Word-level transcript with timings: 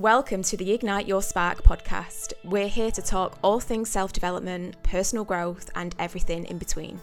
Welcome 0.00 0.42
to 0.44 0.56
the 0.56 0.72
Ignite 0.72 1.06
Your 1.06 1.20
Spark 1.20 1.62
podcast. 1.62 2.32
We're 2.42 2.68
here 2.68 2.90
to 2.90 3.02
talk 3.02 3.38
all 3.42 3.60
things 3.60 3.90
self 3.90 4.14
development, 4.14 4.82
personal 4.82 5.26
growth, 5.26 5.68
and 5.74 5.94
everything 5.98 6.46
in 6.46 6.56
between. 6.56 6.98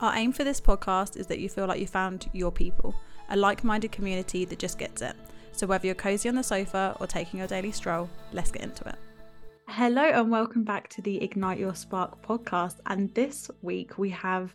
Our 0.00 0.14
aim 0.14 0.30
for 0.30 0.44
this 0.44 0.60
podcast 0.60 1.16
is 1.16 1.26
that 1.26 1.40
you 1.40 1.48
feel 1.48 1.66
like 1.66 1.80
you 1.80 1.88
found 1.88 2.30
your 2.32 2.52
people, 2.52 2.94
a 3.30 3.36
like 3.36 3.64
minded 3.64 3.90
community 3.90 4.44
that 4.44 4.60
just 4.60 4.78
gets 4.78 5.02
it. 5.02 5.16
So, 5.50 5.66
whether 5.66 5.86
you're 5.86 5.96
cozy 5.96 6.28
on 6.28 6.36
the 6.36 6.42
sofa 6.44 6.96
or 7.00 7.08
taking 7.08 7.40
your 7.40 7.48
daily 7.48 7.72
stroll, 7.72 8.08
let's 8.32 8.52
get 8.52 8.62
into 8.62 8.88
it. 8.90 8.98
Hello, 9.66 10.04
and 10.04 10.30
welcome 10.30 10.62
back 10.62 10.88
to 10.90 11.02
the 11.02 11.20
Ignite 11.20 11.58
Your 11.58 11.74
Spark 11.74 12.24
podcast. 12.24 12.76
And 12.86 13.12
this 13.16 13.50
week 13.62 13.98
we 13.98 14.10
have 14.10 14.54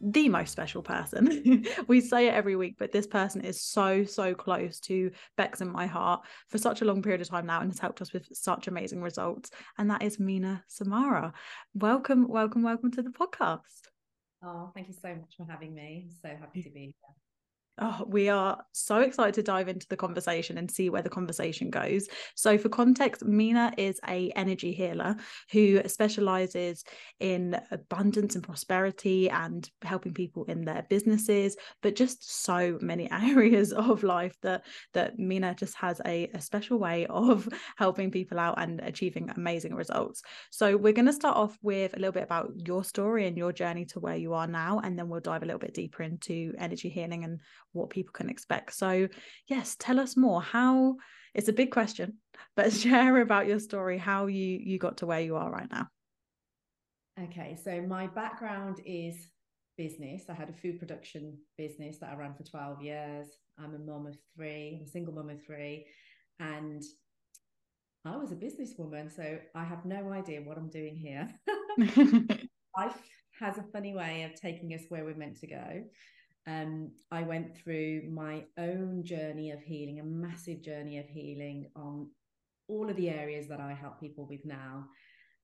the 0.00 0.28
most 0.28 0.50
special 0.50 0.82
person. 0.82 1.66
we 1.86 2.00
say 2.00 2.28
it 2.28 2.34
every 2.34 2.56
week, 2.56 2.76
but 2.78 2.92
this 2.92 3.06
person 3.06 3.42
is 3.42 3.62
so, 3.62 4.04
so 4.04 4.34
close 4.34 4.80
to 4.80 5.10
Becs 5.36 5.60
and 5.60 5.70
my 5.70 5.86
heart 5.86 6.22
for 6.48 6.58
such 6.58 6.82
a 6.82 6.84
long 6.84 7.02
period 7.02 7.20
of 7.20 7.28
time 7.28 7.46
now 7.46 7.60
and 7.60 7.70
has 7.70 7.78
helped 7.78 8.00
us 8.00 8.12
with 8.12 8.26
such 8.32 8.68
amazing 8.68 9.02
results. 9.02 9.50
And 9.78 9.90
that 9.90 10.02
is 10.02 10.16
Meena 10.16 10.62
Samara. 10.68 11.32
Welcome, 11.74 12.28
welcome, 12.28 12.62
welcome 12.62 12.90
to 12.92 13.02
the 13.02 13.10
podcast. 13.10 13.88
Oh, 14.42 14.70
thank 14.74 14.88
you 14.88 14.94
so 14.94 15.08
much 15.08 15.34
for 15.36 15.46
having 15.48 15.74
me. 15.74 16.08
So 16.22 16.28
happy 16.28 16.62
to 16.62 16.70
be 16.70 16.80
here. 16.80 17.19
Oh, 17.82 18.04
we 18.06 18.28
are 18.28 18.62
so 18.72 18.98
excited 18.98 19.32
to 19.36 19.42
dive 19.42 19.68
into 19.68 19.88
the 19.88 19.96
conversation 19.96 20.58
and 20.58 20.70
see 20.70 20.90
where 20.90 21.00
the 21.00 21.08
conversation 21.08 21.70
goes. 21.70 22.08
So, 22.34 22.58
for 22.58 22.68
context, 22.68 23.24
Meena 23.24 23.72
is 23.78 23.98
a 24.06 24.30
energy 24.36 24.74
healer 24.74 25.16
who 25.50 25.80
specializes 25.88 26.84
in 27.20 27.58
abundance 27.70 28.34
and 28.34 28.44
prosperity 28.44 29.30
and 29.30 29.66
helping 29.80 30.12
people 30.12 30.44
in 30.44 30.66
their 30.66 30.84
businesses, 30.90 31.56
but 31.80 31.96
just 31.96 32.42
so 32.42 32.76
many 32.82 33.10
areas 33.12 33.72
of 33.72 34.02
life 34.02 34.36
that 34.42 34.66
that 34.92 35.18
Meena 35.18 35.56
just 35.56 35.74
has 35.76 36.02
a, 36.04 36.28
a 36.34 36.40
special 36.42 36.78
way 36.78 37.06
of 37.06 37.48
helping 37.76 38.10
people 38.10 38.38
out 38.38 38.60
and 38.60 38.80
achieving 38.80 39.30
amazing 39.30 39.74
results. 39.74 40.20
So, 40.50 40.76
we're 40.76 40.92
going 40.92 41.06
to 41.06 41.14
start 41.14 41.38
off 41.38 41.56
with 41.62 41.96
a 41.96 41.98
little 41.98 42.12
bit 42.12 42.24
about 42.24 42.52
your 42.56 42.84
story 42.84 43.26
and 43.26 43.38
your 43.38 43.54
journey 43.54 43.86
to 43.86 44.00
where 44.00 44.16
you 44.16 44.34
are 44.34 44.46
now, 44.46 44.80
and 44.80 44.98
then 44.98 45.08
we'll 45.08 45.20
dive 45.20 45.42
a 45.42 45.46
little 45.46 45.58
bit 45.58 45.72
deeper 45.72 46.02
into 46.02 46.52
energy 46.58 46.90
healing 46.90 47.24
and 47.24 47.40
what 47.72 47.90
people 47.90 48.12
can 48.12 48.28
expect. 48.28 48.74
So, 48.74 49.08
yes, 49.48 49.76
tell 49.78 50.00
us 50.00 50.16
more. 50.16 50.42
How 50.42 50.96
it's 51.34 51.48
a 51.48 51.52
big 51.52 51.70
question, 51.70 52.18
but 52.56 52.72
share 52.72 53.20
about 53.20 53.46
your 53.46 53.60
story, 53.60 53.98
how 53.98 54.26
you 54.26 54.58
you 54.62 54.78
got 54.78 54.98
to 54.98 55.06
where 55.06 55.20
you 55.20 55.36
are 55.36 55.50
right 55.50 55.70
now. 55.70 55.88
Okay, 57.24 57.56
so 57.62 57.82
my 57.82 58.06
background 58.06 58.80
is 58.86 59.28
business. 59.76 60.24
I 60.28 60.34
had 60.34 60.50
a 60.50 60.54
food 60.54 60.78
production 60.78 61.36
business 61.58 61.98
that 62.00 62.10
I 62.10 62.16
ran 62.16 62.34
for 62.34 62.44
12 62.44 62.82
years. 62.82 63.26
I'm 63.58 63.74
a 63.74 63.78
mom 63.78 64.06
of 64.06 64.16
three, 64.34 64.76
I'm 64.76 64.86
a 64.86 64.88
single 64.88 65.12
mom 65.12 65.30
of 65.30 65.44
three, 65.44 65.86
and 66.38 66.82
I 68.04 68.16
was 68.16 68.32
a 68.32 68.36
businesswoman, 68.36 69.14
so 69.14 69.38
I 69.54 69.64
have 69.64 69.84
no 69.84 70.10
idea 70.12 70.40
what 70.40 70.56
I'm 70.56 70.70
doing 70.70 70.96
here. 70.96 71.28
Life 72.76 72.96
has 73.38 73.58
a 73.58 73.64
funny 73.72 73.94
way 73.94 74.22
of 74.22 74.40
taking 74.40 74.72
us 74.72 74.82
where 74.88 75.04
we're 75.04 75.14
meant 75.14 75.40
to 75.40 75.46
go 75.46 75.82
um, 76.50 76.90
I 77.10 77.22
went 77.22 77.56
through 77.56 78.02
my 78.10 78.44
own 78.58 79.04
journey 79.04 79.50
of 79.50 79.62
healing, 79.62 80.00
a 80.00 80.04
massive 80.04 80.62
journey 80.62 80.98
of 80.98 81.06
healing 81.06 81.70
on 81.76 82.08
all 82.68 82.88
of 82.88 82.96
the 82.96 83.10
areas 83.10 83.46
that 83.48 83.60
I 83.60 83.72
help 83.72 84.00
people 84.00 84.26
with 84.26 84.44
now. 84.44 84.86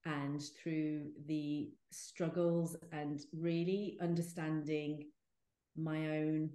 And 0.05 0.41
through 0.61 1.07
the 1.27 1.69
struggles 1.91 2.77
and 2.91 3.19
really 3.33 3.97
understanding 4.01 5.07
my 5.75 5.97
own 5.97 6.49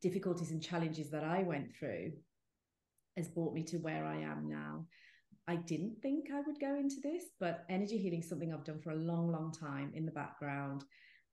difficulties 0.00 0.50
and 0.50 0.62
challenges 0.62 1.10
that 1.10 1.24
I 1.24 1.42
went 1.42 1.74
through 1.76 2.12
has 3.16 3.28
brought 3.28 3.54
me 3.54 3.62
to 3.64 3.78
where 3.78 4.06
I 4.06 4.16
am 4.16 4.48
now. 4.48 4.86
I 5.48 5.56
didn't 5.56 5.96
think 6.00 6.26
I 6.32 6.40
would 6.40 6.60
go 6.60 6.76
into 6.76 6.96
this, 7.02 7.24
but 7.40 7.64
energy 7.68 7.98
healing 7.98 8.20
is 8.20 8.28
something 8.28 8.52
I've 8.52 8.64
done 8.64 8.80
for 8.80 8.92
a 8.92 8.96
long, 8.96 9.30
long 9.30 9.52
time 9.52 9.92
in 9.94 10.06
the 10.06 10.12
background 10.12 10.84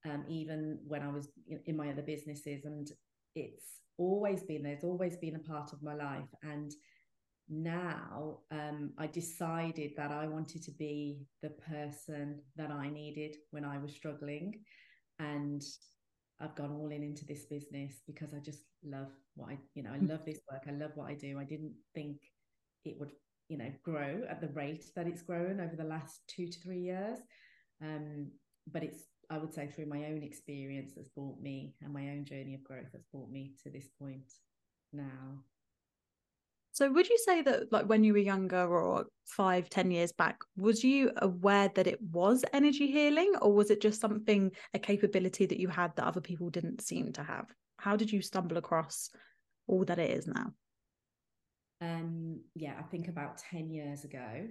um, 0.05 0.23
even 0.27 0.79
when 0.87 1.01
I 1.01 1.09
was 1.09 1.29
in, 1.65 1.75
my 1.75 1.89
other 1.89 2.01
businesses. 2.01 2.65
And 2.65 2.89
it's 3.35 3.79
always 3.97 4.43
been 4.43 4.63
there's 4.63 4.83
always 4.83 5.17
been 5.17 5.35
a 5.35 5.39
part 5.39 5.73
of 5.73 5.83
my 5.83 5.93
life. 5.93 6.29
And 6.43 6.71
now 7.49 8.39
um, 8.51 8.91
I 8.97 9.07
decided 9.07 9.91
that 9.97 10.11
I 10.11 10.27
wanted 10.27 10.63
to 10.63 10.71
be 10.71 11.25
the 11.41 11.49
person 11.49 12.41
that 12.55 12.71
I 12.71 12.89
needed 12.89 13.35
when 13.51 13.65
I 13.65 13.77
was 13.77 13.93
struggling. 13.93 14.61
And 15.19 15.61
I've 16.39 16.55
gone 16.55 16.71
all 16.71 16.89
in 16.89 17.03
into 17.03 17.25
this 17.25 17.45
business 17.45 18.01
because 18.07 18.33
I 18.33 18.39
just 18.39 18.63
love 18.83 19.09
what 19.35 19.49
I, 19.49 19.57
you 19.73 19.83
know, 19.83 19.91
I 19.93 19.97
love 19.97 20.23
this 20.25 20.39
work. 20.49 20.63
I 20.67 20.71
love 20.71 20.91
what 20.95 21.09
I 21.09 21.13
do. 21.13 21.37
I 21.37 21.43
didn't 21.43 21.73
think 21.93 22.17
it 22.85 22.95
would, 22.97 23.11
you 23.49 23.57
know, 23.57 23.71
grow 23.83 24.21
at 24.29 24.39
the 24.39 24.47
rate 24.49 24.85
that 24.95 25.07
it's 25.07 25.21
grown 25.21 25.59
over 25.59 25.75
the 25.75 25.83
last 25.83 26.21
two 26.27 26.47
to 26.47 26.59
three 26.61 26.79
years. 26.79 27.19
Um, 27.83 28.31
but 28.71 28.83
it's 28.83 29.03
I 29.29 29.37
would 29.37 29.53
say 29.53 29.67
through 29.67 29.85
my 29.85 30.05
own 30.05 30.23
experience 30.23 30.93
that's 30.95 31.09
brought 31.09 31.39
me 31.39 31.75
and 31.81 31.93
my 31.93 32.09
own 32.09 32.25
journey 32.25 32.55
of 32.55 32.63
growth 32.63 32.87
that's 32.91 33.05
brought 33.11 33.29
me 33.29 33.53
to 33.63 33.69
this 33.69 33.87
point 33.99 34.31
now. 34.91 35.43
So 36.71 36.91
would 36.91 37.09
you 37.09 37.17
say 37.17 37.41
that 37.41 37.71
like 37.71 37.87
when 37.89 38.03
you 38.03 38.13
were 38.13 38.19
younger 38.19 38.65
or 38.65 39.05
five, 39.25 39.69
ten 39.69 39.91
years 39.91 40.11
back, 40.11 40.39
was 40.55 40.83
you 40.83 41.11
aware 41.17 41.69
that 41.75 41.87
it 41.87 42.01
was 42.01 42.45
energy 42.53 42.87
healing 42.87 43.33
or 43.41 43.53
was 43.53 43.69
it 43.69 43.81
just 43.81 43.99
something, 43.99 44.51
a 44.73 44.79
capability 44.79 45.45
that 45.45 45.59
you 45.59 45.67
had 45.67 45.95
that 45.95 46.05
other 46.05 46.21
people 46.21 46.49
didn't 46.49 46.81
seem 46.81 47.11
to 47.13 47.23
have? 47.23 47.53
How 47.77 47.95
did 47.95 48.11
you 48.11 48.21
stumble 48.21 48.57
across 48.57 49.09
all 49.67 49.83
that 49.85 49.99
it 49.99 50.11
is 50.11 50.27
now? 50.27 50.53
Um, 51.81 52.41
yeah, 52.55 52.73
I 52.79 52.83
think 52.83 53.07
about 53.07 53.37
10 53.37 53.69
years 53.69 54.03
ago, 54.03 54.47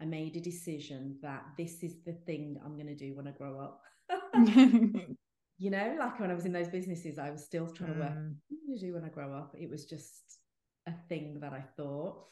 I 0.00 0.04
made 0.04 0.36
a 0.36 0.40
decision 0.40 1.18
that 1.22 1.44
this 1.58 1.82
is 1.82 1.96
the 2.04 2.12
thing 2.12 2.58
I'm 2.64 2.74
going 2.74 2.86
to 2.86 2.94
do 2.94 3.14
when 3.14 3.26
I 3.26 3.32
grow 3.32 3.60
up. 3.60 3.82
you 5.58 5.70
know, 5.70 5.96
like 5.98 6.18
when 6.20 6.30
I 6.30 6.34
was 6.34 6.46
in 6.46 6.52
those 6.52 6.68
businesses, 6.68 7.18
I 7.18 7.30
was 7.30 7.44
still 7.44 7.68
trying 7.68 7.94
to 7.94 8.00
work 8.00 8.12
mm. 8.12 8.34
what 8.48 8.78
to 8.78 8.86
do 8.86 8.94
when 8.94 9.04
I 9.04 9.08
grow 9.08 9.32
up. 9.32 9.54
It 9.58 9.68
was 9.68 9.84
just 9.84 10.38
a 10.86 10.92
thing 11.08 11.38
that 11.40 11.52
I 11.52 11.64
thought. 11.76 12.24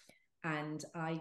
And 0.45 0.85
I 0.95 1.21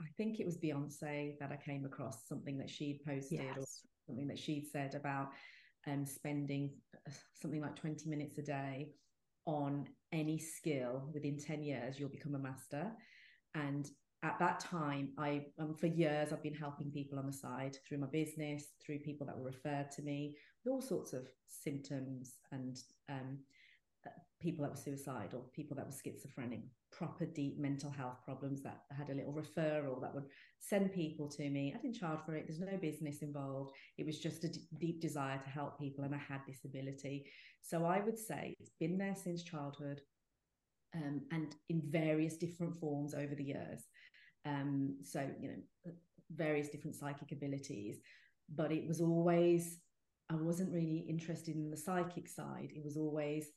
I 0.00 0.06
think 0.16 0.40
it 0.40 0.46
was 0.46 0.58
Beyonce 0.58 1.38
that 1.38 1.50
I 1.50 1.56
came 1.56 1.84
across 1.84 2.28
something 2.28 2.58
that 2.58 2.70
she'd 2.70 3.00
posted 3.06 3.40
yes. 3.40 3.56
or 3.56 3.64
something 4.06 4.28
that 4.28 4.38
she'd 4.38 4.68
said 4.70 4.94
about 4.94 5.30
um, 5.86 6.04
spending 6.04 6.70
uh, 7.06 7.12
something 7.40 7.60
like 7.60 7.76
20 7.76 8.08
minutes 8.08 8.38
a 8.38 8.42
day 8.42 8.90
on 9.46 9.88
any 10.12 10.38
skill 10.38 11.08
within 11.14 11.38
10 11.38 11.62
years, 11.62 11.98
you'll 11.98 12.10
become 12.10 12.34
a 12.34 12.38
master. 12.38 12.92
And 13.54 13.88
at 14.22 14.38
that 14.40 14.58
time, 14.60 15.10
I 15.16 15.46
um, 15.60 15.74
for 15.74 15.86
years 15.86 16.32
I've 16.32 16.42
been 16.42 16.54
helping 16.54 16.90
people 16.90 17.18
on 17.18 17.26
the 17.26 17.32
side 17.32 17.76
through 17.86 17.98
my 17.98 18.08
business, 18.08 18.64
through 18.84 18.98
people 18.98 19.26
that 19.26 19.38
were 19.38 19.44
referred 19.44 19.90
to 19.92 20.02
me 20.02 20.36
with 20.64 20.72
all 20.72 20.80
sorts 20.80 21.12
of 21.12 21.28
symptoms 21.46 22.34
and 22.50 22.78
um, 23.08 23.38
uh, 24.06 24.10
people 24.40 24.64
that 24.64 24.70
were 24.70 24.76
suicidal, 24.76 25.48
people 25.54 25.76
that 25.76 25.86
were 25.86 25.92
schizophrenic, 25.92 26.60
proper 26.90 27.26
deep 27.26 27.60
mental 27.60 27.90
health 27.90 28.16
problems 28.24 28.62
that 28.62 28.82
had 28.96 29.10
a 29.10 29.14
little 29.14 29.32
referral 29.32 30.00
that 30.00 30.14
would 30.14 30.26
send 30.58 30.92
people 30.92 31.28
to 31.28 31.48
me. 31.48 31.72
I 31.72 31.80
didn't 31.80 31.96
charge 31.96 32.18
for 32.26 32.34
it. 32.34 32.46
There's 32.48 32.60
no 32.60 32.76
business 32.76 33.22
involved. 33.22 33.72
It 33.98 34.06
was 34.06 34.18
just 34.18 34.42
a 34.42 34.48
d- 34.48 34.60
deep 34.78 35.00
desire 35.00 35.38
to 35.38 35.48
help 35.48 35.78
people, 35.78 36.02
and 36.04 36.14
I 36.14 36.18
had 36.18 36.40
this 36.46 36.64
ability. 36.64 37.26
So 37.62 37.84
I 37.84 38.00
would 38.00 38.18
say 38.18 38.56
it's 38.58 38.72
been 38.80 38.98
there 38.98 39.14
since 39.14 39.44
childhood. 39.44 40.00
Um, 40.94 41.22
and 41.32 41.54
in 41.68 41.82
various 41.90 42.36
different 42.36 42.74
forms 42.76 43.14
over 43.14 43.34
the 43.34 43.44
years. 43.44 43.84
Um, 44.46 44.96
so, 45.02 45.28
you 45.40 45.48
know, 45.48 45.92
various 46.30 46.68
different 46.68 46.96
psychic 46.96 47.32
abilities. 47.32 47.98
But 48.54 48.72
it 48.72 48.86
was 48.88 49.00
always, 49.00 49.80
I 50.30 50.34
wasn't 50.34 50.72
really 50.72 51.04
interested 51.08 51.54
in 51.56 51.70
the 51.70 51.76
psychic 51.76 52.28
side. 52.28 52.70
It 52.74 52.82
was 52.84 52.96
always 52.96 53.48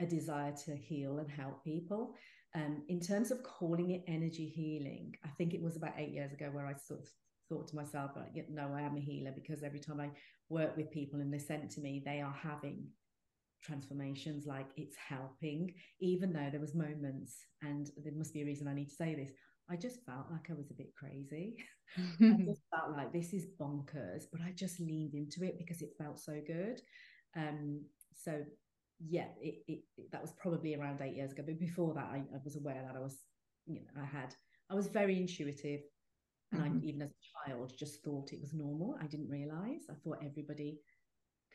a 0.00 0.06
desire 0.06 0.54
to 0.64 0.76
heal 0.76 1.18
and 1.18 1.30
help 1.30 1.64
people. 1.64 2.14
Um, 2.54 2.84
in 2.88 3.00
terms 3.00 3.30
of 3.30 3.42
calling 3.42 3.90
it 3.90 4.04
energy 4.06 4.46
healing, 4.46 5.14
I 5.24 5.28
think 5.36 5.52
it 5.52 5.62
was 5.62 5.76
about 5.76 5.94
eight 5.98 6.10
years 6.10 6.32
ago 6.32 6.48
where 6.52 6.66
I 6.66 6.74
sort 6.74 7.00
of 7.00 7.08
thought 7.48 7.68
to 7.68 7.76
myself, 7.76 8.12
no, 8.48 8.72
I 8.74 8.82
am 8.82 8.96
a 8.96 9.00
healer 9.00 9.32
because 9.34 9.62
every 9.62 9.80
time 9.80 10.00
I 10.00 10.10
work 10.48 10.76
with 10.76 10.90
people 10.90 11.20
and 11.20 11.32
they 11.32 11.38
sent 11.38 11.70
to 11.72 11.80
me, 11.80 12.02
they 12.04 12.20
are 12.20 12.34
having 12.42 12.86
transformations 13.62 14.46
like 14.46 14.66
it's 14.76 14.96
helping 14.96 15.72
even 16.00 16.32
though 16.32 16.48
there 16.50 16.60
was 16.60 16.74
moments 16.74 17.36
and 17.62 17.90
there 18.04 18.12
must 18.16 18.32
be 18.32 18.42
a 18.42 18.44
reason 18.44 18.68
i 18.68 18.74
need 18.74 18.88
to 18.88 18.94
say 18.94 19.14
this 19.14 19.32
I 19.68 19.76
just 19.76 20.04
felt 20.04 20.26
like 20.30 20.48
I 20.48 20.54
was 20.54 20.70
a 20.70 20.74
bit 20.74 20.94
crazy. 20.94 21.56
I 22.20 22.36
just 22.46 22.62
felt 22.70 22.92
like 22.92 23.12
this 23.12 23.32
is 23.32 23.46
bonkers, 23.60 24.24
but 24.30 24.40
I 24.40 24.52
just 24.54 24.80
leaned 24.80 25.14
into 25.14 25.44
it 25.44 25.58
because 25.58 25.82
it 25.82 25.96
felt 25.98 26.20
so 26.20 26.40
good. 26.46 26.80
Um, 27.36 27.82
so 28.14 28.44
yeah, 29.04 29.26
it, 29.40 29.56
it, 29.66 29.80
it, 29.96 30.12
that 30.12 30.22
was 30.22 30.32
probably 30.32 30.74
around 30.74 31.00
eight 31.00 31.16
years 31.16 31.32
ago. 31.32 31.42
But 31.44 31.58
before 31.58 31.94
that, 31.94 32.08
I, 32.10 32.22
I, 32.32 32.38
was 32.44 32.56
aware 32.56 32.82
that 32.86 32.96
I 32.96 33.00
was, 33.00 33.18
you 33.66 33.74
know, 33.74 34.02
I 34.02 34.04
had, 34.04 34.34
I 34.70 34.74
was 34.74 34.86
very 34.86 35.18
intuitive, 35.18 35.80
and 36.52 36.62
mm-hmm. 36.62 36.78
I 36.78 36.86
even 36.86 37.02
as 37.02 37.10
a 37.10 37.50
child 37.50 37.72
just 37.76 38.02
thought 38.04 38.32
it 38.32 38.40
was 38.40 38.54
normal. 38.54 38.96
I 39.02 39.06
didn't 39.06 39.28
realize. 39.28 39.82
I 39.90 39.94
thought 40.02 40.22
everybody 40.24 40.78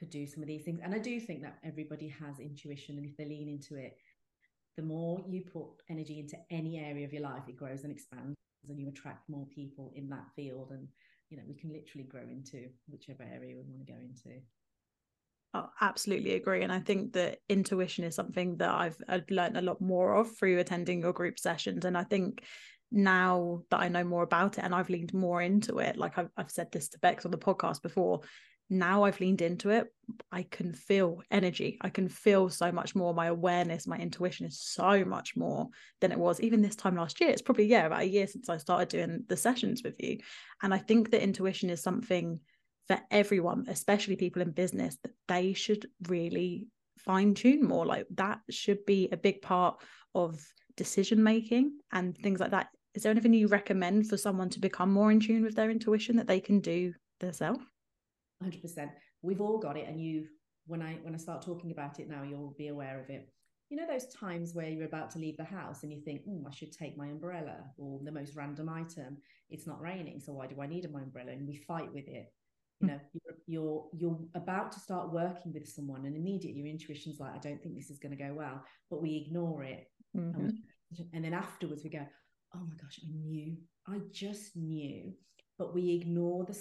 could 0.02 0.10
do 0.10 0.26
some 0.26 0.42
of 0.42 0.48
these 0.48 0.64
things, 0.64 0.80
and 0.84 0.96
I 0.96 1.00
do 1.00 1.20
think 1.20 1.44
that 1.44 1.60
everybody 1.64 2.08
has 2.08 2.40
intuition, 2.40 2.98
and 2.98 3.06
if 3.06 3.16
they 3.16 3.26
lean 3.26 3.48
into 3.48 3.76
it, 3.76 3.96
the 4.76 4.84
more 4.84 5.24
you 5.30 5.42
put 5.42 5.68
energy 5.90 6.20
into 6.20 6.38
any 6.50 6.80
area 6.80 7.06
of 7.06 7.14
your 7.14 7.22
life, 7.22 7.44
it 7.48 7.56
grows 7.56 7.84
and 7.84 7.94
expands, 7.94 8.36
and 8.68 8.80
you 8.80 8.90
attract 8.90 9.30
more 9.30 9.46
people 9.54 9.92
in 9.96 10.10
that 10.10 10.26
field. 10.36 10.72
And 10.72 10.88
you 11.30 11.38
know, 11.38 11.44
we 11.48 11.54
can 11.54 11.72
literally 11.72 12.08
grow 12.08 12.22
into 12.22 12.68
whichever 12.90 13.24
area 13.24 13.56
we 13.56 13.64
want 13.64 13.86
to 13.86 13.94
go 13.94 14.00
into. 14.00 14.42
I 15.54 15.66
absolutely 15.82 16.34
agree. 16.34 16.64
And 16.64 16.72
I 16.72 16.80
think 16.80 17.14
that 17.14 17.40
intuition 17.48 18.04
is 18.04 18.16
something 18.16 18.58
that 18.58 18.70
I've, 18.70 18.98
I've 19.08 19.30
learned 19.30 19.58
a 19.58 19.62
lot 19.62 19.82
more 19.82 20.16
of 20.16 20.36
through 20.36 20.60
attending 20.60 21.02
your 21.02 21.14
group 21.14 21.40
sessions. 21.40 21.86
And 21.86 21.98
I 21.98 22.04
think 22.04 22.44
now 22.92 23.64
that 23.70 23.80
I 23.80 23.88
know 23.88 24.04
more 24.04 24.24
about 24.24 24.58
it 24.58 24.64
and 24.64 24.76
I've 24.76 24.90
leaned 24.90 25.14
more 25.14 25.42
into 25.42 25.80
it, 25.80 25.98
like 25.98 26.18
I've, 26.18 26.30
I've 26.38 26.52
said 26.52 26.72
this 26.72 26.90
to 26.90 27.00
Becs 27.00 27.26
on 27.26 27.32
the 27.32 27.38
podcast 27.38 27.82
before, 27.82 28.22
now 28.72 29.04
I've 29.04 29.20
leaned 29.20 29.42
into 29.42 29.70
it, 29.70 29.94
I 30.32 30.44
can 30.44 30.74
feel 30.74 31.22
energy. 31.30 31.78
I 31.82 31.90
can 31.90 32.08
feel 32.08 32.50
so 32.50 32.72
much 32.72 32.96
more. 32.96 33.14
My 33.14 33.28
awareness, 33.28 33.86
my 33.86 33.98
intuition 33.98 34.46
is 34.46 34.62
so 34.62 35.04
much 35.04 35.36
more 35.36 35.68
than 36.00 36.12
it 36.12 36.18
was 36.18 36.40
even 36.40 36.62
this 36.62 36.76
time 36.76 36.96
last 36.96 37.20
year. 37.20 37.30
It's 37.30 37.42
probably, 37.42 37.66
yeah, 37.66 37.86
about 37.86 38.02
a 38.02 38.10
year 38.10 38.28
since 38.28 38.48
I 38.50 38.58
started 38.58 38.88
doing 38.88 39.26
the 39.28 39.36
sessions 39.36 39.84
with 39.84 39.96
you. 40.00 40.20
And 40.64 40.74
I 40.74 40.78
think 40.78 41.12
that 41.12 41.22
intuition 41.22 41.70
is 41.70 41.84
something 41.84 42.40
for 42.88 43.00
everyone, 43.12 43.66
especially 43.68 44.16
people 44.16 44.42
in 44.42 44.52
business, 44.52 44.98
that 45.04 45.12
they 45.28 45.54
should 45.54 45.88
really 46.08 46.68
fine 46.98 47.34
tune 47.34 47.66
more. 47.66 47.86
Like 47.86 48.08
that 48.16 48.40
should 48.50 48.86
be 48.86 49.10
a 49.12 49.18
big 49.18 49.42
part 49.42 49.82
of 50.16 50.42
decision 50.78 51.22
making 51.22 51.78
and 51.92 52.18
things 52.18 52.40
like 52.40 52.52
that. 52.52 52.70
Is 52.94 53.04
there 53.04 53.12
anything 53.12 53.34
you 53.34 53.48
recommend 53.48 54.08
for 54.08 54.18
someone 54.18 54.50
to 54.52 54.60
become 54.60 54.92
more 54.92 55.12
in 55.12 55.20
tune 55.20 55.44
with 55.44 55.56
their 55.56 55.72
intuition 55.72 56.16
that 56.18 56.28
they 56.28 56.40
can 56.40 56.60
do 56.62 56.94
themselves? 57.20 57.60
100% 58.44 58.90
we've 59.22 59.42
all 59.42 59.58
got 59.58 59.78
it 59.78 59.88
and 59.88 60.02
you 60.02 60.26
when 60.68 60.82
i 60.82 60.98
when 61.04 61.14
i 61.14 61.18
start 61.18 61.42
talking 61.42 61.72
about 61.72 62.00
it 62.00 62.10
now 62.10 62.24
you'll 62.24 62.56
be 62.58 62.68
aware 62.68 63.00
of 63.00 63.10
it. 63.10 63.30
You 63.70 63.78
know 63.78 63.88
those 63.88 64.14
times 64.14 64.54
where 64.54 64.68
you're 64.68 64.86
about 64.86 65.12
to 65.12 65.20
leave 65.20 65.38
the 65.38 65.46
house 65.46 65.84
and 65.84 65.94
you 65.94 66.02
think 66.02 66.22
oh 66.28 66.46
i 66.48 66.54
should 66.54 66.72
take 66.72 66.98
my 66.98 67.08
umbrella 67.08 67.58
or 67.78 68.00
the 68.04 68.12
most 68.12 68.36
random 68.36 68.70
item. 68.70 69.18
It's 69.50 69.68
not 69.68 69.82
raining 69.82 70.20
so 70.20 70.34
why 70.34 70.48
do 70.48 70.62
i 70.62 70.68
need 70.68 70.92
my 70.92 71.02
umbrella? 71.02 71.32
And 71.32 71.48
we 71.48 71.56
fight 71.56 71.92
with 71.94 72.08
it. 72.08 72.34
You 72.80 72.88
know 72.88 73.00
you're, 73.14 73.36
you're 73.48 73.86
you're 73.94 74.20
about 74.36 74.72
to 74.74 74.80
start 74.80 75.14
working 75.14 75.54
with 75.54 75.68
someone 75.70 76.06
and 76.06 76.16
immediately 76.16 76.60
your 76.60 76.68
intuition's 76.68 77.20
like 77.20 77.36
i 77.36 77.38
don't 77.38 77.62
think 77.62 77.76
this 77.76 77.92
is 77.92 78.00
going 78.00 78.16
to 78.18 78.24
go 78.24 78.34
well 78.34 78.64
but 78.90 79.02
we 79.02 79.24
ignore 79.26 79.64
it. 79.64 79.86
Mm-hmm. 80.18 80.40
and, 80.40 80.54
we, 80.98 81.08
and 81.14 81.24
then 81.24 81.34
afterwards 81.34 81.84
we 81.84 81.92
go 81.92 82.06
oh 82.56 82.60
my 82.60 82.76
gosh 82.82 83.00
i 83.04 83.08
knew 83.10 83.56
i 83.88 84.00
just 84.12 84.56
knew. 84.56 85.14
But 85.58 85.76
we 85.76 85.92
ignore 85.92 86.44
the 86.44 86.56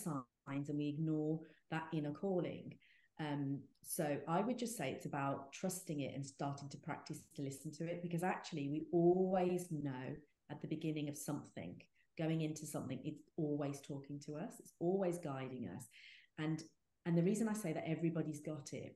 signs 0.50 0.68
and 0.68 0.78
we 0.78 0.88
ignore 0.88 1.40
that 1.70 1.86
inner 1.92 2.12
calling. 2.12 2.74
Um, 3.18 3.60
so 3.82 4.18
I 4.28 4.40
would 4.40 4.58
just 4.58 4.76
say 4.76 4.90
it's 4.90 5.06
about 5.06 5.52
trusting 5.52 6.00
it 6.00 6.14
and 6.14 6.24
starting 6.24 6.68
to 6.70 6.78
practice 6.78 7.20
to 7.36 7.42
listen 7.42 7.70
to 7.72 7.84
it 7.84 8.02
because 8.02 8.22
actually 8.22 8.68
we 8.68 8.86
always 8.92 9.66
know 9.70 10.16
at 10.50 10.60
the 10.62 10.68
beginning 10.68 11.08
of 11.08 11.16
something, 11.16 11.80
going 12.18 12.40
into 12.42 12.66
something, 12.66 13.00
it's 13.04 13.22
always 13.36 13.80
talking 13.80 14.18
to 14.26 14.36
us, 14.36 14.54
it's 14.58 14.72
always 14.80 15.18
guiding 15.18 15.68
us. 15.76 15.86
And 16.38 16.62
and 17.06 17.16
the 17.16 17.22
reason 17.22 17.48
I 17.48 17.54
say 17.54 17.72
that 17.72 17.88
everybody's 17.88 18.40
got 18.40 18.72
it 18.72 18.94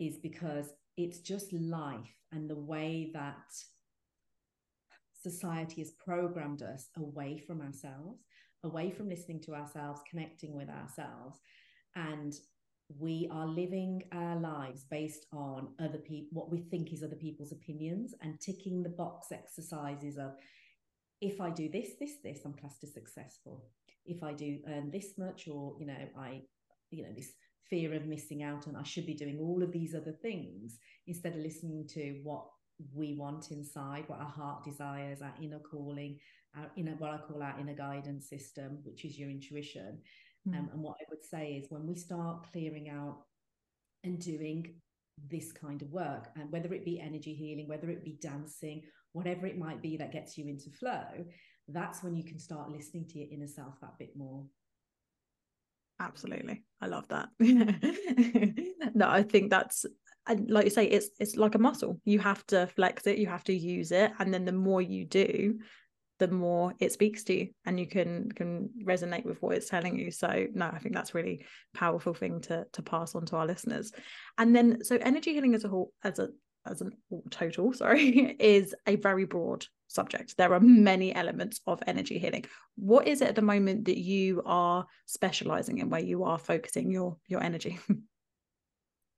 is 0.00 0.16
because 0.16 0.72
it's 0.96 1.18
just 1.20 1.52
life 1.52 2.16
and 2.32 2.50
the 2.50 2.58
way 2.58 3.10
that 3.14 3.36
society 5.22 5.80
has 5.80 5.92
programmed 5.92 6.62
us 6.62 6.88
away 6.96 7.38
from 7.38 7.60
ourselves, 7.60 8.20
away 8.64 8.90
from 8.90 9.08
listening 9.08 9.40
to 9.42 9.54
ourselves, 9.54 10.00
connecting 10.10 10.54
with 10.54 10.68
ourselves 10.68 11.38
and 11.96 12.34
we 12.98 13.28
are 13.32 13.46
living 13.46 14.02
our 14.12 14.36
lives 14.38 14.84
based 14.90 15.26
on 15.32 15.68
other 15.80 15.98
people 15.98 16.28
what 16.32 16.50
we 16.50 16.58
think 16.58 16.92
is 16.92 17.02
other 17.02 17.16
people's 17.16 17.52
opinions 17.52 18.14
and 18.20 18.40
ticking 18.40 18.82
the 18.82 18.88
box 18.88 19.32
exercises 19.32 20.18
of 20.18 20.32
if 21.20 21.40
i 21.40 21.48
do 21.48 21.68
this 21.70 21.90
this 21.98 22.16
this 22.22 22.40
i'm 22.44 22.52
classed 22.54 22.84
as 22.84 22.92
successful. 22.92 23.64
If 24.06 24.22
i 24.22 24.34
do 24.34 24.58
earn 24.68 24.90
this 24.90 25.16
much 25.16 25.48
or 25.48 25.74
you 25.78 25.86
know 25.86 25.96
i 26.18 26.42
you 26.90 27.04
know 27.04 27.12
this 27.16 27.32
fear 27.70 27.94
of 27.94 28.04
missing 28.04 28.42
out 28.42 28.66
and 28.66 28.76
i 28.76 28.82
should 28.82 29.06
be 29.06 29.14
doing 29.14 29.38
all 29.40 29.62
of 29.62 29.72
these 29.72 29.94
other 29.94 30.12
things 30.12 30.78
instead 31.06 31.34
of 31.34 31.40
listening 31.40 31.86
to 31.88 32.20
what 32.22 32.44
we 32.92 33.14
want 33.14 33.50
inside 33.50 34.04
what 34.08 34.20
our 34.20 34.28
heart 34.28 34.62
desires 34.62 35.22
our 35.22 35.32
inner 35.40 35.60
calling 35.60 36.18
our 36.56 36.70
inner 36.76 36.94
what 36.98 37.10
i 37.10 37.18
call 37.18 37.42
our 37.42 37.58
inner 37.58 37.74
guidance 37.74 38.28
system 38.28 38.78
which 38.84 39.04
is 39.04 39.18
your 39.18 39.30
intuition 39.30 39.98
Mm. 40.48 40.58
Um, 40.58 40.70
and 40.72 40.82
what 40.82 40.96
I 41.00 41.04
would 41.10 41.24
say 41.24 41.52
is 41.52 41.70
when 41.70 41.86
we 41.86 41.94
start 41.94 42.46
clearing 42.52 42.88
out 42.88 43.22
and 44.02 44.18
doing 44.18 44.74
this 45.30 45.52
kind 45.52 45.80
of 45.80 45.90
work, 45.90 46.28
and 46.36 46.50
whether 46.50 46.72
it 46.74 46.84
be 46.84 47.00
energy 47.00 47.34
healing, 47.34 47.68
whether 47.68 47.88
it 47.88 48.04
be 48.04 48.18
dancing, 48.20 48.82
whatever 49.12 49.46
it 49.46 49.58
might 49.58 49.80
be 49.80 49.96
that 49.96 50.12
gets 50.12 50.36
you 50.36 50.48
into 50.48 50.70
flow, 50.70 51.06
that's 51.68 52.02
when 52.02 52.14
you 52.14 52.24
can 52.24 52.38
start 52.38 52.70
listening 52.70 53.06
to 53.08 53.18
your 53.18 53.28
inner 53.30 53.46
self 53.46 53.80
that 53.80 53.98
bit 53.98 54.16
more. 54.16 54.44
Absolutely. 56.00 56.64
I 56.80 56.88
love 56.88 57.06
that. 57.08 57.28
no, 58.94 59.08
I 59.08 59.22
think 59.22 59.50
that's 59.50 59.86
and 60.26 60.50
like 60.50 60.64
you 60.64 60.70
say, 60.70 60.86
it's 60.86 61.10
it's 61.20 61.36
like 61.36 61.54
a 61.54 61.58
muscle. 61.58 62.00
You 62.04 62.18
have 62.18 62.44
to 62.48 62.66
flex 62.66 63.06
it, 63.06 63.18
you 63.18 63.26
have 63.26 63.44
to 63.44 63.54
use 63.54 63.92
it. 63.92 64.10
And 64.18 64.34
then 64.34 64.44
the 64.44 64.52
more 64.52 64.82
you 64.82 65.04
do, 65.04 65.60
the 66.24 66.34
more 66.34 66.72
it 66.78 66.92
speaks 66.92 67.22
to 67.24 67.34
you 67.34 67.48
and 67.66 67.78
you 67.78 67.86
can 67.86 68.30
can 68.32 68.70
resonate 68.82 69.24
with 69.24 69.40
what 69.42 69.56
it's 69.56 69.68
telling 69.68 69.98
you. 69.98 70.10
So 70.10 70.46
no 70.54 70.66
i 70.66 70.78
think 70.78 70.94
that's 70.94 71.14
really 71.14 71.44
powerful 71.74 72.14
thing 72.14 72.40
to 72.42 72.66
to 72.72 72.82
pass 72.82 73.14
on 73.14 73.26
to 73.26 73.36
our 73.36 73.46
listeners. 73.46 73.92
And 74.38 74.54
then 74.56 74.84
so 74.84 74.96
energy 75.00 75.34
healing 75.34 75.54
as 75.54 75.64
a 75.64 75.68
whole 75.68 75.92
as 76.02 76.18
a 76.18 76.28
as 76.66 76.80
a 76.80 76.86
oh, 77.12 77.22
total 77.30 77.72
sorry 77.82 78.36
is 78.38 78.74
a 78.86 78.96
very 78.96 79.26
broad 79.26 79.66
subject. 79.88 80.36
There 80.36 80.54
are 80.54 80.60
many 80.60 81.14
elements 81.14 81.60
of 81.66 81.82
energy 81.86 82.18
healing. 82.18 82.46
What 82.76 83.06
is 83.06 83.20
it 83.20 83.28
at 83.28 83.36
the 83.36 83.42
moment 83.42 83.84
that 83.84 83.98
you 83.98 84.42
are 84.46 84.86
specializing 85.06 85.78
in 85.78 85.90
where 85.90 86.02
you 86.02 86.24
are 86.24 86.38
focusing 86.38 86.90
your 86.90 87.18
your 87.28 87.42
energy 87.42 87.78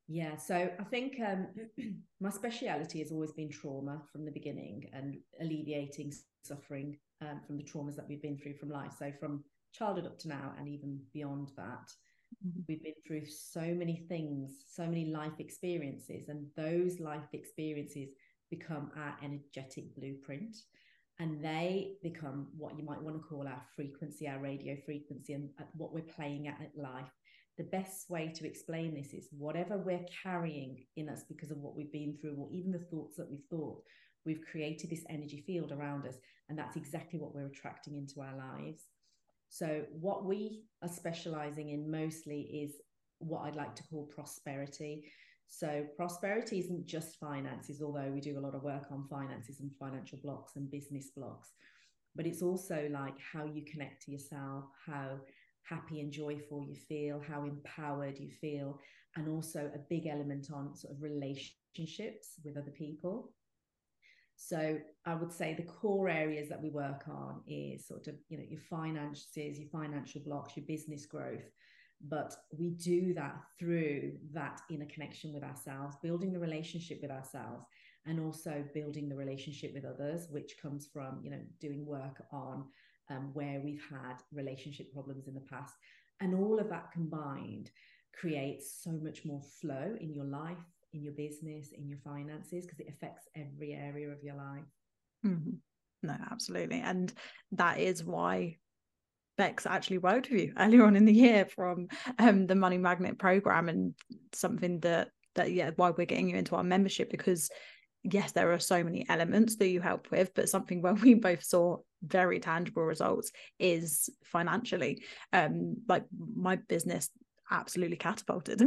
Yeah, 0.08 0.36
so 0.36 0.70
I 0.78 0.84
think 0.84 1.18
um, 1.20 1.48
my 2.20 2.30
speciality 2.30 3.00
has 3.00 3.10
always 3.10 3.32
been 3.32 3.50
trauma 3.50 4.02
from 4.12 4.24
the 4.24 4.30
beginning 4.30 4.88
and 4.92 5.16
alleviating 5.40 6.12
suffering 6.44 6.96
um, 7.22 7.40
from 7.46 7.56
the 7.56 7.64
traumas 7.64 7.96
that 7.96 8.08
we've 8.08 8.22
been 8.22 8.38
through 8.38 8.54
from 8.54 8.70
life. 8.70 8.92
So 8.98 9.12
from 9.18 9.42
childhood 9.72 10.06
up 10.06 10.18
to 10.20 10.28
now, 10.28 10.52
and 10.58 10.68
even 10.68 11.00
beyond 11.12 11.50
that, 11.56 11.90
mm-hmm. 12.46 12.60
we've 12.68 12.82
been 12.82 12.92
through 13.06 13.26
so 13.26 13.62
many 13.62 14.04
things, 14.08 14.52
so 14.68 14.84
many 14.86 15.06
life 15.06 15.40
experiences, 15.40 16.28
and 16.28 16.46
those 16.56 17.00
life 17.00 17.32
experiences 17.32 18.10
become 18.48 18.92
our 18.96 19.16
energetic 19.24 19.94
blueprint. 19.96 20.56
And 21.18 21.42
they 21.42 21.94
become 22.02 22.48
what 22.58 22.76
you 22.78 22.84
might 22.84 23.00
want 23.00 23.16
to 23.16 23.26
call 23.26 23.48
our 23.48 23.62
frequency, 23.74 24.28
our 24.28 24.38
radio 24.38 24.76
frequency, 24.84 25.32
and 25.32 25.48
what 25.72 25.94
we're 25.94 26.02
playing 26.02 26.46
at 26.46 26.60
at 26.60 26.76
life 26.76 27.10
the 27.56 27.64
best 27.64 28.10
way 28.10 28.32
to 28.34 28.46
explain 28.46 28.94
this 28.94 29.14
is 29.14 29.28
whatever 29.30 29.78
we're 29.78 30.04
carrying 30.22 30.84
in 30.96 31.08
us 31.08 31.24
because 31.28 31.50
of 31.50 31.58
what 31.58 31.74
we've 31.74 31.92
been 31.92 32.16
through, 32.20 32.36
or 32.36 32.48
even 32.52 32.70
the 32.70 32.78
thoughts 32.78 33.16
that 33.16 33.30
we've 33.30 33.44
thought, 33.50 33.82
we've 34.24 34.44
created 34.50 34.90
this 34.90 35.04
energy 35.08 35.42
field 35.46 35.72
around 35.72 36.06
us. 36.06 36.16
And 36.48 36.58
that's 36.58 36.76
exactly 36.76 37.18
what 37.18 37.34
we're 37.34 37.46
attracting 37.46 37.96
into 37.96 38.20
our 38.20 38.36
lives. 38.36 38.82
So, 39.48 39.84
what 39.92 40.24
we 40.24 40.64
are 40.82 40.88
specializing 40.88 41.70
in 41.70 41.90
mostly 41.90 42.42
is 42.42 42.74
what 43.18 43.42
I'd 43.42 43.56
like 43.56 43.74
to 43.76 43.82
call 43.84 44.04
prosperity. 44.14 45.04
So, 45.48 45.86
prosperity 45.96 46.58
isn't 46.58 46.86
just 46.86 47.18
finances, 47.18 47.80
although 47.80 48.10
we 48.12 48.20
do 48.20 48.38
a 48.38 48.40
lot 48.40 48.54
of 48.54 48.62
work 48.62 48.86
on 48.90 49.08
finances 49.08 49.60
and 49.60 49.70
financial 49.78 50.18
blocks 50.22 50.56
and 50.56 50.70
business 50.70 51.10
blocks, 51.16 51.52
but 52.14 52.26
it's 52.26 52.42
also 52.42 52.88
like 52.92 53.14
how 53.20 53.44
you 53.44 53.64
connect 53.64 54.02
to 54.04 54.10
yourself, 54.10 54.64
how 54.84 55.18
happy 55.68 56.00
and 56.00 56.12
joyful 56.12 56.62
you 56.62 56.76
feel, 56.76 57.20
how 57.26 57.44
empowered 57.44 58.18
you 58.18 58.30
feel, 58.30 58.78
and 59.16 59.28
also 59.28 59.70
a 59.74 59.78
big 59.90 60.06
element 60.06 60.48
on 60.52 60.74
sort 60.76 60.94
of 60.94 61.02
relationships 61.02 62.34
with 62.44 62.56
other 62.56 62.70
people. 62.70 63.32
So 64.36 64.78
I 65.06 65.14
would 65.14 65.32
say 65.32 65.54
the 65.54 65.62
core 65.62 66.08
areas 66.08 66.48
that 66.50 66.62
we 66.62 66.68
work 66.68 67.04
on 67.08 67.40
is 67.46 67.86
sort 67.86 68.06
of, 68.06 68.14
you 68.28 68.36
know, 68.36 68.44
your 68.46 68.60
finances, 68.60 69.58
your 69.58 69.68
financial 69.70 70.20
blocks, 70.24 70.56
your 70.56 70.66
business 70.66 71.06
growth. 71.06 71.50
But 72.06 72.36
we 72.56 72.72
do 72.72 73.14
that 73.14 73.36
through 73.58 74.18
that 74.34 74.60
inner 74.70 74.86
connection 74.86 75.32
with 75.32 75.42
ourselves, 75.42 75.96
building 76.02 76.32
the 76.32 76.38
relationship 76.38 76.98
with 77.00 77.10
ourselves, 77.10 77.64
and 78.04 78.20
also 78.20 78.62
building 78.74 79.08
the 79.08 79.16
relationship 79.16 79.72
with 79.74 79.86
others, 79.86 80.28
which 80.30 80.56
comes 80.60 80.86
from, 80.92 81.20
you 81.22 81.30
know, 81.30 81.40
doing 81.58 81.86
work 81.86 82.22
on 82.30 82.66
um, 83.10 83.30
where 83.32 83.60
we've 83.60 83.84
had 83.90 84.16
relationship 84.32 84.92
problems 84.92 85.28
in 85.28 85.34
the 85.34 85.40
past. 85.40 85.74
And 86.20 86.34
all 86.34 86.58
of 86.58 86.68
that 86.70 86.92
combined 86.92 87.70
creates 88.18 88.80
so 88.82 88.92
much 89.02 89.24
more 89.24 89.42
flow 89.60 89.94
in 90.00 90.14
your 90.14 90.24
life, 90.24 90.56
in 90.92 91.02
your 91.02 91.12
business, 91.12 91.72
in 91.72 91.88
your 91.88 91.98
finances, 91.98 92.64
because 92.64 92.80
it 92.80 92.88
affects 92.88 93.28
every 93.36 93.72
area 93.72 94.08
of 94.08 94.22
your 94.22 94.36
life. 94.36 94.64
Mm-hmm. 95.24 95.56
No, 96.02 96.16
absolutely. 96.30 96.80
And 96.80 97.12
that 97.52 97.78
is 97.78 98.04
why 98.04 98.56
Becs 99.38 99.66
actually 99.66 99.98
worked 99.98 100.30
with 100.30 100.40
you 100.40 100.52
earlier 100.58 100.84
on 100.84 100.96
in 100.96 101.04
the 101.04 101.12
year 101.12 101.46
from 101.46 101.88
um, 102.18 102.46
the 102.46 102.54
Money 102.54 102.78
Magnet 102.78 103.18
program 103.18 103.68
and 103.68 103.94
something 104.32 104.80
that 104.80 105.08
that 105.34 105.52
yeah 105.52 105.70
why 105.76 105.90
we're 105.90 106.06
getting 106.06 106.30
you 106.30 106.36
into 106.36 106.56
our 106.56 106.64
membership 106.64 107.10
because 107.10 107.50
yes, 108.12 108.32
there 108.32 108.52
are 108.52 108.58
so 108.58 108.82
many 108.82 109.06
elements 109.08 109.56
that 109.56 109.68
you 109.68 109.80
help 109.80 110.10
with, 110.10 110.34
but 110.34 110.48
something 110.48 110.82
where 110.82 110.94
we 111.02 111.14
both 111.14 111.42
saw 111.42 111.78
very 112.02 112.40
tangible 112.40 112.82
results 112.82 113.30
is 113.58 114.10
financially. 114.24 115.02
Um, 115.32 115.78
like 115.88 116.04
my 116.34 116.56
business 116.56 117.10
absolutely 117.50 117.96
catapulted 117.96 118.60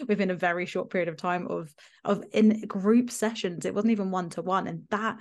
within 0.08 0.30
a 0.30 0.34
very 0.34 0.64
short 0.64 0.88
period 0.88 1.08
of 1.08 1.18
time 1.18 1.46
of 1.48 1.74
of 2.04 2.24
in 2.32 2.62
group 2.62 3.10
sessions. 3.10 3.64
It 3.64 3.74
wasn't 3.74 3.92
even 3.92 4.10
one 4.10 4.30
to 4.30 4.42
one, 4.42 4.66
and 4.66 4.84
that 4.90 5.18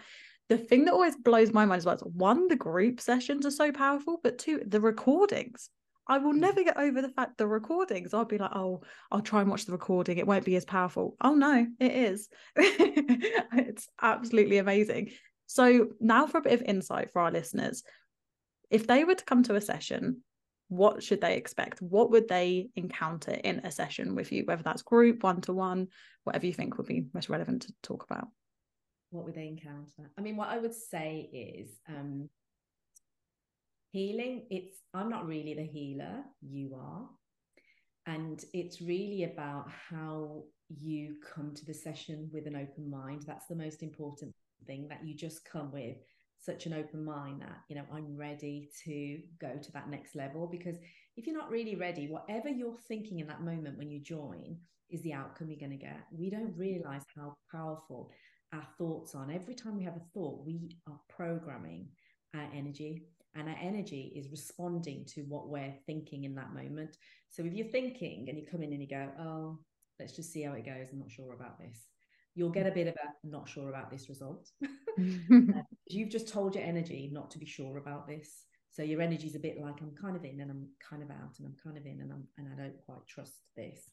the 0.49 0.57
thing 0.57 0.85
that 0.85 0.93
always 0.93 1.15
blows 1.15 1.53
my 1.53 1.65
mind 1.65 1.79
is 1.79 1.85
well, 1.85 1.95
is 1.95 2.03
one, 2.03 2.47
the 2.47 2.57
group 2.57 2.99
sessions 2.99 3.45
are 3.45 3.51
so 3.51 3.71
powerful, 3.71 4.19
but 4.21 4.37
two, 4.37 4.61
the 4.65 4.81
recordings. 4.81 5.69
I 6.11 6.17
will 6.17 6.33
mm. 6.33 6.39
never 6.39 6.61
get 6.61 6.77
over 6.77 7.01
the 7.01 7.07
fact 7.07 7.37
the 7.37 7.47
recordings. 7.47 8.13
I'll 8.13 8.25
be 8.25 8.37
like, 8.37 8.51
oh, 8.53 8.81
I'll 9.09 9.21
try 9.21 9.39
and 9.39 9.49
watch 9.49 9.65
the 9.65 9.71
recording. 9.71 10.17
It 10.17 10.27
won't 10.27 10.43
be 10.43 10.57
as 10.57 10.65
powerful. 10.65 11.15
Oh 11.21 11.35
no, 11.35 11.65
it 11.79 11.91
is. 11.91 12.27
it's 12.57 13.87
absolutely 14.01 14.57
amazing. 14.57 15.11
So 15.47 15.87
now 16.01 16.27
for 16.27 16.39
a 16.39 16.41
bit 16.41 16.51
of 16.51 16.63
insight 16.63 17.11
for 17.11 17.21
our 17.21 17.31
listeners. 17.31 17.83
If 18.69 18.87
they 18.87 19.05
were 19.05 19.15
to 19.15 19.23
come 19.23 19.43
to 19.43 19.55
a 19.55 19.61
session, 19.61 20.21
what 20.67 21.01
should 21.01 21.21
they 21.21 21.37
expect? 21.37 21.81
What 21.81 22.11
would 22.11 22.27
they 22.27 22.69
encounter 22.75 23.31
in 23.31 23.59
a 23.59 23.71
session 23.71 24.13
with 24.13 24.33
you, 24.33 24.43
whether 24.43 24.63
that's 24.63 24.81
group, 24.81 25.23
one 25.23 25.39
to 25.41 25.53
one, 25.53 25.87
whatever 26.25 26.45
you 26.45 26.53
think 26.53 26.77
would 26.77 26.87
be 26.87 27.05
most 27.13 27.29
relevant 27.29 27.63
to 27.63 27.73
talk 27.83 28.05
about? 28.09 28.27
What 29.11 29.23
would 29.23 29.35
they 29.35 29.47
encounter? 29.47 30.11
I 30.17 30.21
mean, 30.21 30.35
what 30.35 30.49
I 30.49 30.57
would 30.57 30.73
say 30.73 31.29
is 31.31 31.69
um, 31.87 32.29
healing 33.91 34.45
it's 34.49 34.77
i'm 34.93 35.09
not 35.09 35.27
really 35.27 35.53
the 35.53 35.63
healer 35.63 36.23
you 36.41 36.75
are. 36.75 37.07
And 38.07 38.43
it's 38.53 38.81
really 38.81 39.23
about 39.23 39.69
how 39.89 40.43
you 40.69 41.15
come 41.35 41.53
to 41.53 41.65
the 41.65 41.73
session 41.73 42.29
with 42.33 42.47
an 42.47 42.55
open 42.55 42.89
mind. 42.89 43.23
That's 43.27 43.45
the 43.47 43.55
most 43.55 43.83
important 43.83 44.33
thing 44.65 44.87
that 44.89 45.05
you 45.05 45.15
just 45.15 45.45
come 45.45 45.71
with 45.71 45.97
such 46.39 46.65
an 46.65 46.73
open 46.73 47.05
mind 47.05 47.41
that 47.41 47.59
you 47.69 47.75
know 47.75 47.85
i'm 47.93 48.17
ready 48.17 48.67
to 48.83 49.19
go 49.39 49.59
to 49.61 49.71
that 49.73 49.89
next 49.89 50.15
level. 50.15 50.47
Because 50.47 50.77
if 51.15 51.27
you're 51.27 51.37
not 51.37 51.51
really 51.51 51.75
ready 51.75 52.07
whatever 52.07 52.49
you're 52.49 52.77
thinking 52.87 53.19
in 53.19 53.27
that 53.27 53.43
moment 53.43 53.77
when 53.77 53.91
you 53.91 53.99
join 54.01 54.57
is 54.89 55.01
the 55.03 55.13
outcome 55.13 55.49
you're 55.49 55.59
going 55.59 55.77
to 55.77 55.85
get. 55.85 56.01
We 56.11 56.29
don't 56.29 56.57
realize 56.57 57.03
how 57.15 57.35
powerful 57.51 58.11
our 58.53 58.67
thoughts 58.77 59.15
are. 59.15 59.23
And 59.23 59.31
every 59.31 59.55
time 59.55 59.77
we 59.77 59.85
have 59.85 59.95
a 59.95 60.09
thought 60.13 60.45
we 60.45 60.75
are 60.87 60.99
programming 61.07 61.87
our 62.35 62.49
energy 62.53 63.03
and 63.35 63.47
our 63.47 63.57
energy 63.61 64.11
is 64.15 64.31
responding 64.31 65.05
to 65.13 65.21
what 65.21 65.47
we're 65.47 65.73
thinking 65.85 66.25
in 66.25 66.35
that 66.35 66.53
moment. 66.53 66.97
So 67.29 67.43
if 67.43 67.53
you're 67.53 67.67
thinking 67.67 68.27
and 68.27 68.37
you 68.37 68.45
come 68.45 68.61
in 68.61 68.73
and 68.73 68.81
you 68.81 68.89
go, 68.89 69.09
oh, 69.19 69.59
let's 69.99 70.15
just 70.15 70.33
see 70.33 70.43
how 70.43 70.53
it 70.53 70.65
goes, 70.65 70.87
I'm 70.91 70.99
not 70.99 71.11
sure 71.11 71.33
about 71.33 71.59
this, 71.59 71.87
you'll 72.35 72.49
get 72.49 72.67
a 72.67 72.71
bit 72.71 72.87
of 72.87 72.95
a 72.95 73.27
not 73.27 73.47
sure 73.47 73.69
about 73.69 73.89
this 73.89 74.09
result. 74.09 74.49
uh, 74.99 75.61
you've 75.87 76.09
just 76.09 76.27
told 76.27 76.55
your 76.55 76.63
energy 76.65 77.09
not 77.13 77.31
to 77.31 77.39
be 77.39 77.45
sure 77.45 77.77
about 77.77 78.07
this. 78.07 78.43
So 78.71 78.83
your 78.83 79.01
energy 79.01 79.27
is 79.27 79.35
a 79.35 79.39
bit 79.39 79.59
like 79.61 79.81
I'm 79.81 79.95
kind 80.01 80.15
of 80.15 80.23
in 80.23 80.39
and 80.39 80.49
I'm 80.49 80.67
kind 80.89 81.03
of 81.03 81.11
out 81.11 81.37
and 81.39 81.47
I'm 81.47 81.55
kind 81.61 81.77
of 81.77 81.85
in 81.85 82.01
and 82.01 82.11
I'm 82.11 82.27
and 82.37 82.47
I 82.51 82.61
don't 82.61 82.77
quite 82.85 83.05
trust 83.07 83.33
this. 83.55 83.91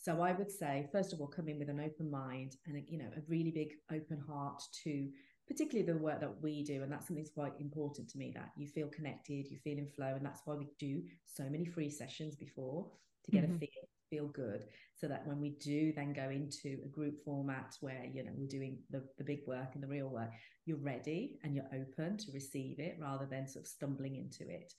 So 0.00 0.20
I 0.20 0.32
would 0.32 0.50
say, 0.50 0.86
first 0.92 1.12
of 1.12 1.20
all, 1.20 1.26
come 1.26 1.48
in 1.48 1.58
with 1.58 1.70
an 1.70 1.80
open 1.80 2.10
mind 2.10 2.54
and 2.66 2.76
a, 2.76 2.84
you 2.86 2.98
know 2.98 3.08
a 3.16 3.20
really 3.26 3.50
big 3.50 3.72
open 3.90 4.22
heart 4.26 4.62
to 4.84 5.08
particularly 5.48 5.90
the 5.90 5.98
work 5.98 6.20
that 6.20 6.42
we 6.42 6.62
do 6.62 6.82
and 6.82 6.92
that's 6.92 7.06
something 7.06 7.24
that's 7.24 7.34
quite 7.34 7.54
important 7.58 8.08
to 8.08 8.18
me 8.18 8.30
that 8.34 8.50
you 8.56 8.66
feel 8.66 8.86
connected 8.88 9.50
you 9.50 9.56
feel 9.64 9.78
in 9.78 9.88
flow 9.88 10.14
and 10.14 10.24
that's 10.24 10.42
why 10.44 10.54
we 10.54 10.68
do 10.78 11.02
so 11.24 11.44
many 11.44 11.64
free 11.64 11.90
sessions 11.90 12.36
before 12.36 12.86
to 13.24 13.30
get 13.30 13.44
mm-hmm. 13.44 13.56
a 13.56 13.58
feel 13.58 13.68
feel 14.10 14.28
good 14.28 14.64
so 14.94 15.06
that 15.06 15.26
when 15.26 15.40
we 15.40 15.50
do 15.50 15.92
then 15.94 16.12
go 16.12 16.30
into 16.30 16.78
a 16.84 16.88
group 16.88 17.22
format 17.24 17.76
where 17.80 18.04
you 18.12 18.24
know 18.24 18.30
we're 18.36 18.48
doing 18.48 18.78
the, 18.90 19.02
the 19.18 19.24
big 19.24 19.40
work 19.46 19.68
and 19.74 19.82
the 19.82 19.86
real 19.86 20.08
work 20.08 20.30
you're 20.64 20.78
ready 20.78 21.38
and 21.44 21.54
you're 21.54 21.68
open 21.74 22.16
to 22.16 22.32
receive 22.32 22.78
it 22.78 22.96
rather 23.00 23.26
than 23.26 23.46
sort 23.46 23.64
of 23.64 23.68
stumbling 23.68 24.16
into 24.16 24.50
it 24.50 24.72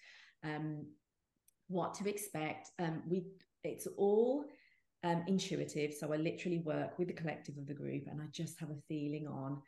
um 0.44 0.86
what 1.68 1.94
to 1.94 2.10
expect 2.10 2.72
um 2.80 3.02
we 3.08 3.24
it's 3.64 3.88
all 3.98 4.46
um, 5.04 5.24
intuitive 5.28 5.94
so 5.94 6.12
i 6.12 6.18
literally 6.18 6.60
work 6.60 6.98
with 6.98 7.08
the 7.08 7.14
collective 7.14 7.58
of 7.58 7.68
the 7.68 7.74
group 7.74 8.04
and 8.08 8.22
i 8.22 8.26
just 8.32 8.60
have 8.60 8.70
a 8.72 8.82
feeling 8.88 9.28
on 9.28 9.62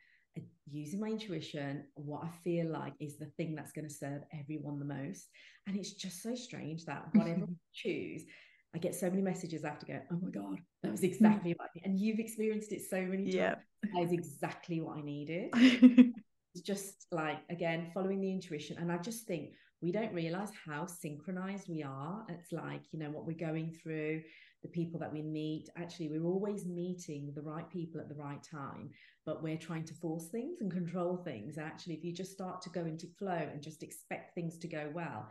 using 0.70 1.00
my 1.00 1.08
intuition, 1.08 1.84
what 1.94 2.24
I 2.24 2.30
feel 2.42 2.66
like 2.66 2.94
is 3.00 3.18
the 3.18 3.30
thing 3.36 3.54
that's 3.54 3.72
going 3.72 3.86
to 3.86 3.94
serve 3.94 4.22
everyone 4.38 4.78
the 4.78 4.84
most. 4.84 5.28
And 5.66 5.76
it's 5.76 5.92
just 5.92 6.22
so 6.22 6.34
strange 6.34 6.84
that 6.86 7.04
whatever 7.12 7.42
I 7.48 7.54
choose, 7.74 8.24
I 8.74 8.78
get 8.78 8.94
so 8.94 9.10
many 9.10 9.22
messages 9.22 9.64
after 9.64 9.86
go, 9.86 10.00
oh 10.10 10.18
my 10.22 10.30
God, 10.30 10.58
that 10.82 10.90
was 10.90 11.00
hmm. 11.00 11.06
exactly 11.06 11.54
like 11.58 11.70
me. 11.74 11.82
And 11.84 11.98
you've 11.98 12.18
experienced 12.18 12.72
it 12.72 12.82
so 12.88 13.00
many 13.02 13.24
times. 13.24 13.34
Yeah. 13.34 13.54
That 13.94 14.04
is 14.04 14.12
exactly 14.12 14.80
what 14.80 14.98
I 14.98 15.02
needed. 15.02 15.50
it's 15.54 16.62
just 16.64 17.06
like, 17.10 17.38
again, 17.50 17.90
following 17.92 18.20
the 18.20 18.30
intuition. 18.30 18.78
And 18.78 18.90
I 18.90 18.98
just 18.98 19.26
think 19.26 19.50
we 19.82 19.92
don't 19.92 20.14
realize 20.14 20.50
how 20.64 20.86
synchronized 20.86 21.68
we 21.68 21.82
are. 21.82 22.24
It's 22.28 22.52
like, 22.52 22.82
you 22.92 22.98
know, 22.98 23.10
what 23.10 23.26
we're 23.26 23.36
going 23.36 23.76
through, 23.82 24.22
the 24.62 24.68
people 24.68 25.00
that 25.00 25.12
we 25.12 25.22
meet. 25.22 25.68
Actually, 25.76 26.08
we're 26.08 26.24
always 26.24 26.64
meeting 26.64 27.32
the 27.34 27.42
right 27.42 27.68
people 27.68 28.00
at 28.00 28.08
the 28.08 28.14
right 28.14 28.42
time 28.42 28.90
but 29.24 29.42
we're 29.42 29.56
trying 29.56 29.84
to 29.84 29.94
force 29.94 30.28
things 30.28 30.60
and 30.60 30.70
control 30.70 31.16
things. 31.16 31.58
Actually, 31.58 31.94
if 31.94 32.04
you 32.04 32.12
just 32.12 32.32
start 32.32 32.60
to 32.62 32.70
go 32.70 32.80
into 32.80 33.06
flow 33.18 33.48
and 33.52 33.62
just 33.62 33.82
expect 33.82 34.34
things 34.34 34.58
to 34.58 34.68
go 34.68 34.90
well, 34.92 35.28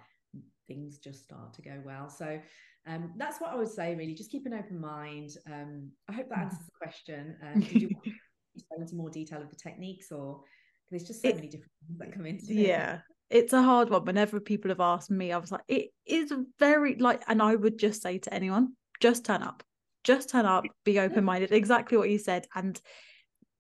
things 0.67 0.97
just 0.97 1.23
start 1.23 1.53
to 1.53 1.61
go 1.61 1.81
well. 1.85 2.09
So 2.09 2.39
um, 2.87 3.11
that's 3.17 3.41
what 3.41 3.51
I 3.51 3.55
would 3.55 3.69
say, 3.69 3.95
really. 3.95 4.13
Just 4.13 4.31
keep 4.31 4.45
an 4.45 4.53
open 4.53 4.79
mind. 4.79 5.31
Um, 5.47 5.91
I 6.07 6.13
hope 6.13 6.29
that 6.29 6.37
mm-hmm. 6.37 6.43
answers 6.45 6.65
the 6.65 6.71
question. 6.81 7.35
Um, 7.43 7.59
did 7.59 7.81
you 7.81 7.89
want 7.93 8.05
to 8.05 8.63
go 8.75 8.81
into 8.81 8.95
more 8.95 9.09
detail 9.09 9.41
of 9.41 9.49
the 9.49 9.57
techniques 9.57 10.11
or 10.11 10.41
there's 10.89 11.03
just 11.03 11.21
so 11.21 11.29
it, 11.29 11.35
many 11.35 11.47
different 11.47 11.71
things 11.87 11.99
that 11.99 12.13
come 12.13 12.25
into 12.25 12.51
it. 12.51 12.67
Yeah. 12.67 12.99
It's 13.31 13.53
a 13.53 13.63
hard 13.63 13.89
one. 13.89 14.05
Whenever 14.05 14.39
people 14.39 14.69
have 14.69 14.81
asked 14.81 15.09
me, 15.09 15.31
I 15.31 15.37
was 15.37 15.51
like, 15.51 15.61
it 15.67 15.89
is 16.05 16.33
very 16.59 16.95
like, 16.95 17.23
and 17.27 17.41
I 17.41 17.55
would 17.55 17.79
just 17.79 18.01
say 18.01 18.17
to 18.19 18.33
anyone, 18.33 18.73
just 18.99 19.25
turn 19.25 19.41
up, 19.41 19.63
just 20.03 20.29
turn 20.29 20.45
up, 20.45 20.65
be 20.83 20.99
open 20.99 21.23
minded. 21.23 21.51
Exactly 21.51 21.97
what 21.97 22.09
you 22.09 22.19
said. 22.19 22.45
And 22.53 22.79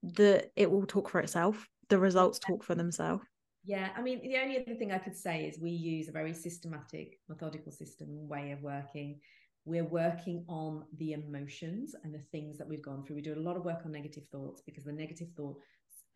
the 0.03 0.49
it 0.55 0.69
will 0.69 0.85
talk 0.85 1.09
for 1.09 1.19
itself 1.19 1.67
the 1.89 1.99
results 1.99 2.39
talk 2.39 2.63
for 2.63 2.75
themselves 2.75 3.23
yeah 3.63 3.89
i 3.95 4.01
mean 4.01 4.19
the 4.23 4.37
only 4.37 4.59
other 4.59 4.75
thing 4.75 4.91
i 4.91 4.97
could 4.97 5.15
say 5.15 5.45
is 5.45 5.59
we 5.59 5.69
use 5.69 6.07
a 6.07 6.11
very 6.11 6.33
systematic 6.33 7.19
methodical 7.29 7.71
system 7.71 8.27
way 8.27 8.51
of 8.51 8.61
working 8.61 9.19
we're 9.63 9.85
working 9.85 10.43
on 10.47 10.83
the 10.97 11.13
emotions 11.13 11.93
and 12.03 12.13
the 12.13 12.23
things 12.31 12.57
that 12.57 12.67
we've 12.67 12.81
gone 12.81 13.03
through 13.03 13.15
we 13.15 13.21
do 13.21 13.35
a 13.35 13.39
lot 13.39 13.55
of 13.55 13.63
work 13.63 13.81
on 13.85 13.91
negative 13.91 14.25
thoughts 14.31 14.61
because 14.65 14.83
the 14.83 14.91
negative 14.91 15.27
thought 15.37 15.57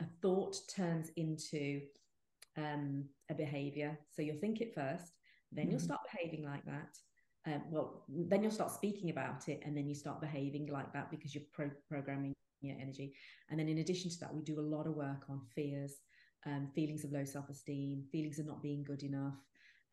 a 0.01 0.05
thought 0.21 0.57
turns 0.75 1.12
into 1.15 1.79
um, 2.57 3.05
a 3.29 3.33
behavior 3.33 3.97
so 4.12 4.21
you'll 4.21 4.39
think 4.39 4.62
it 4.62 4.74
first 4.74 5.13
then 5.51 5.65
mm-hmm. 5.65 5.71
you'll 5.71 5.79
start 5.79 6.01
behaving 6.12 6.43
like 6.43 6.65
that 6.65 6.97
um, 7.47 7.62
well 7.69 8.05
then 8.09 8.41
you'll 8.41 8.51
start 8.51 8.71
speaking 8.71 9.09
about 9.09 9.47
it 9.47 9.62
and 9.65 9.75
then 9.75 9.88
you 9.88 9.95
start 9.95 10.21
behaving 10.21 10.67
like 10.71 10.91
that 10.93 11.12
because 11.12 11.35
you're 11.35 11.43
pro- 11.53 11.69
programming 11.88 12.35
your 12.65 12.77
energy. 12.81 13.13
And 13.50 13.59
then 13.59 13.67
in 13.67 13.79
addition 13.79 14.09
to 14.12 14.19
that, 14.21 14.33
we 14.33 14.41
do 14.41 14.59
a 14.59 14.62
lot 14.62 14.88
of 14.88 14.95
work 14.95 15.25
on 15.29 15.41
fears, 15.53 15.93
um, 16.45 16.69
feelings 16.74 17.03
of 17.03 17.12
low 17.12 17.24
self-esteem, 17.24 18.05
feelings 18.12 18.39
of 18.39 18.47
not 18.47 18.62
being 18.62 18.83
good 18.83 19.03
enough. 19.03 19.35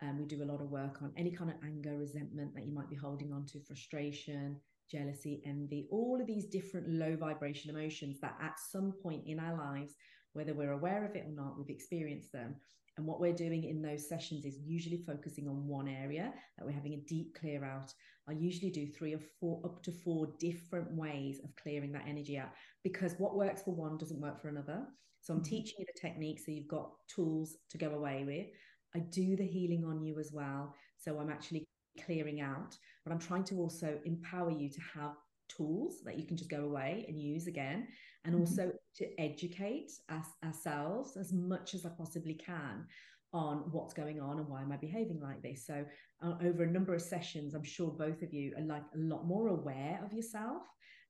Um, 0.03 0.19
we 0.19 0.27
do 0.27 0.43
a 0.43 0.51
lot 0.51 0.61
of 0.61 0.71
work 0.71 1.01
on 1.03 1.13
any 1.17 1.31
kind 1.31 1.51
of 1.51 1.57
anger, 1.65 1.97
resentment 1.97 2.55
that 2.55 2.65
you 2.65 2.75
might 2.75 2.91
be 2.91 2.97
holding 2.97 3.33
on 3.33 3.47
to, 3.47 3.61
frustration, 3.61 4.61
jealousy, 4.91 5.43
envy, 5.47 5.87
all 5.91 6.21
of 6.21 6.27
these 6.27 6.47
different 6.47 6.89
low 6.89 7.17
vibration 7.17 7.71
emotions 7.71 8.19
that 8.21 8.37
at 8.43 8.59
some 8.59 8.93
point 9.03 9.23
in 9.27 9.39
our 9.39 9.57
lives, 9.57 9.95
whether 10.33 10.55
we're 10.55 10.73
aware 10.73 11.05
of 11.05 11.15
it 11.15 11.25
or 11.27 11.33
not, 11.33 11.59
we've 11.59 11.75
experienced 11.75 12.33
them. 12.33 12.55
And 12.99 13.07
what 13.07 13.21
we're 13.21 13.33
doing 13.33 13.65
in 13.65 13.81
those 13.81 14.09
sessions 14.09 14.45
is 14.45 14.59
usually 14.59 15.03
focusing 15.07 15.49
on 15.49 15.67
one 15.67 15.89
area 15.89 16.33
that 16.59 16.65
we're 16.67 16.73
having 16.73 16.95
a 16.95 17.09
deep 17.09 17.35
clear 17.39 17.65
out. 17.65 17.93
I 18.29 18.33
usually 18.33 18.71
do 18.71 18.87
three 18.87 19.15
or 19.15 19.21
four, 19.41 19.63
up 19.65 19.83
to 19.85 19.93
four 19.93 20.29
different 20.39 20.93
ways 20.93 21.41
of 21.43 21.57
clearing 21.57 21.93
that 21.93 22.05
energy 22.07 22.37
out 22.37 22.51
because 22.85 23.15
what 23.19 23.37
works 23.37 23.63
for 23.63 23.75
one 23.75 23.97
doesn't 23.97 24.21
work 24.21 24.41
for 24.41 24.49
another. 24.49 24.85
So 25.23 25.33
I'm 25.33 25.41
mm-hmm. 25.41 25.51
teaching 25.51 25.77
you 25.79 25.87
the 25.87 26.01
technique 26.01 26.41
so 26.41 26.53
you've 26.53 26.69
got 26.69 26.91
tools 27.09 27.57
to 27.71 27.79
go 27.79 27.91
away 27.91 28.25
with. 28.27 28.47
I 28.95 28.99
do 29.11 29.37
the 29.37 29.47
healing 29.47 29.85
on 29.85 30.03
you 30.03 30.19
as 30.19 30.31
well. 30.33 30.75
So 30.99 31.19
I'm 31.19 31.31
actually 31.31 31.65
clearing 32.05 32.41
out, 32.41 32.77
but 33.05 33.13
I'm 33.13 33.19
trying 33.19 33.45
to 33.45 33.57
also 33.57 33.99
empower 34.05 34.51
you 34.51 34.69
to 34.71 34.81
have 34.95 35.13
tools 35.57 36.03
that 36.05 36.19
you 36.19 36.27
can 36.27 36.37
just 36.37 36.51
go 36.51 36.65
away 36.65 37.05
and 37.09 37.21
use 37.21 37.47
again 37.47 37.87
and 38.25 38.35
mm-hmm. 38.35 38.43
also 38.43 38.73
to 38.97 39.21
educate 39.21 39.91
us, 40.09 40.27
ourselves 40.45 41.17
as 41.17 41.33
much 41.33 41.75
as 41.75 41.85
I 41.85 41.91
possibly 41.91 42.35
can 42.35 42.87
on 43.33 43.59
what's 43.71 43.95
going 43.95 44.21
on 44.21 44.39
and 44.39 44.49
why 44.49 44.61
am 44.63 44.73
I 44.73 44.77
behaving 44.77 45.21
like 45.21 45.43
this. 45.43 45.67
So 45.67 45.85
uh, 46.23 46.35
over 46.45 46.65
a 46.65 46.71
number 46.71 46.95
of 46.95 47.01
sessions, 47.01 47.55
I'm 47.55 47.65
sure 47.65 47.91
both 47.91 48.23
of 48.23 48.33
you 48.33 48.53
are 48.59 48.63
like 48.63 48.85
a 48.95 48.99
lot 48.99 49.27
more 49.27 49.49
aware 49.49 50.01
of 50.05 50.13
yourself 50.13 50.63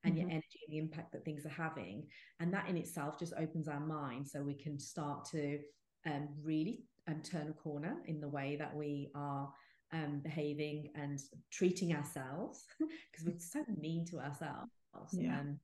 and 0.05 0.15
mm-hmm. 0.15 0.21
your 0.21 0.31
energy 0.31 0.61
and 0.67 0.73
the 0.73 0.79
impact 0.79 1.13
that 1.13 1.25
things 1.25 1.45
are 1.45 1.51
having. 1.51 2.07
And 2.41 2.53
that 2.53 2.69
in 2.69 2.77
itself 2.77 3.19
just 3.19 3.35
opens 3.39 3.69
our 3.69 3.81
mind 3.81 4.29
so 4.29 4.41
we 4.41 4.55
can 4.55 4.79
start 4.79 5.25
to 5.33 5.59
um, 6.07 6.29
really 6.43 6.85
um, 7.09 7.21
turn 7.23 7.49
a 7.49 7.53
corner 7.53 7.97
in 8.07 8.21
the 8.21 8.29
way 8.29 8.57
that 8.57 8.75
we 8.75 9.11
are 9.15 9.53
um, 9.93 10.21
behaving 10.23 10.91
and 10.95 11.21
treating 11.51 11.95
ourselves 11.95 12.65
because 12.79 13.27
we're 13.27 13.39
so 13.39 13.65
mean 13.81 14.05
to 14.07 14.19
ourselves. 14.19 14.71
Yeah. 15.13 15.41
Um, 15.41 15.59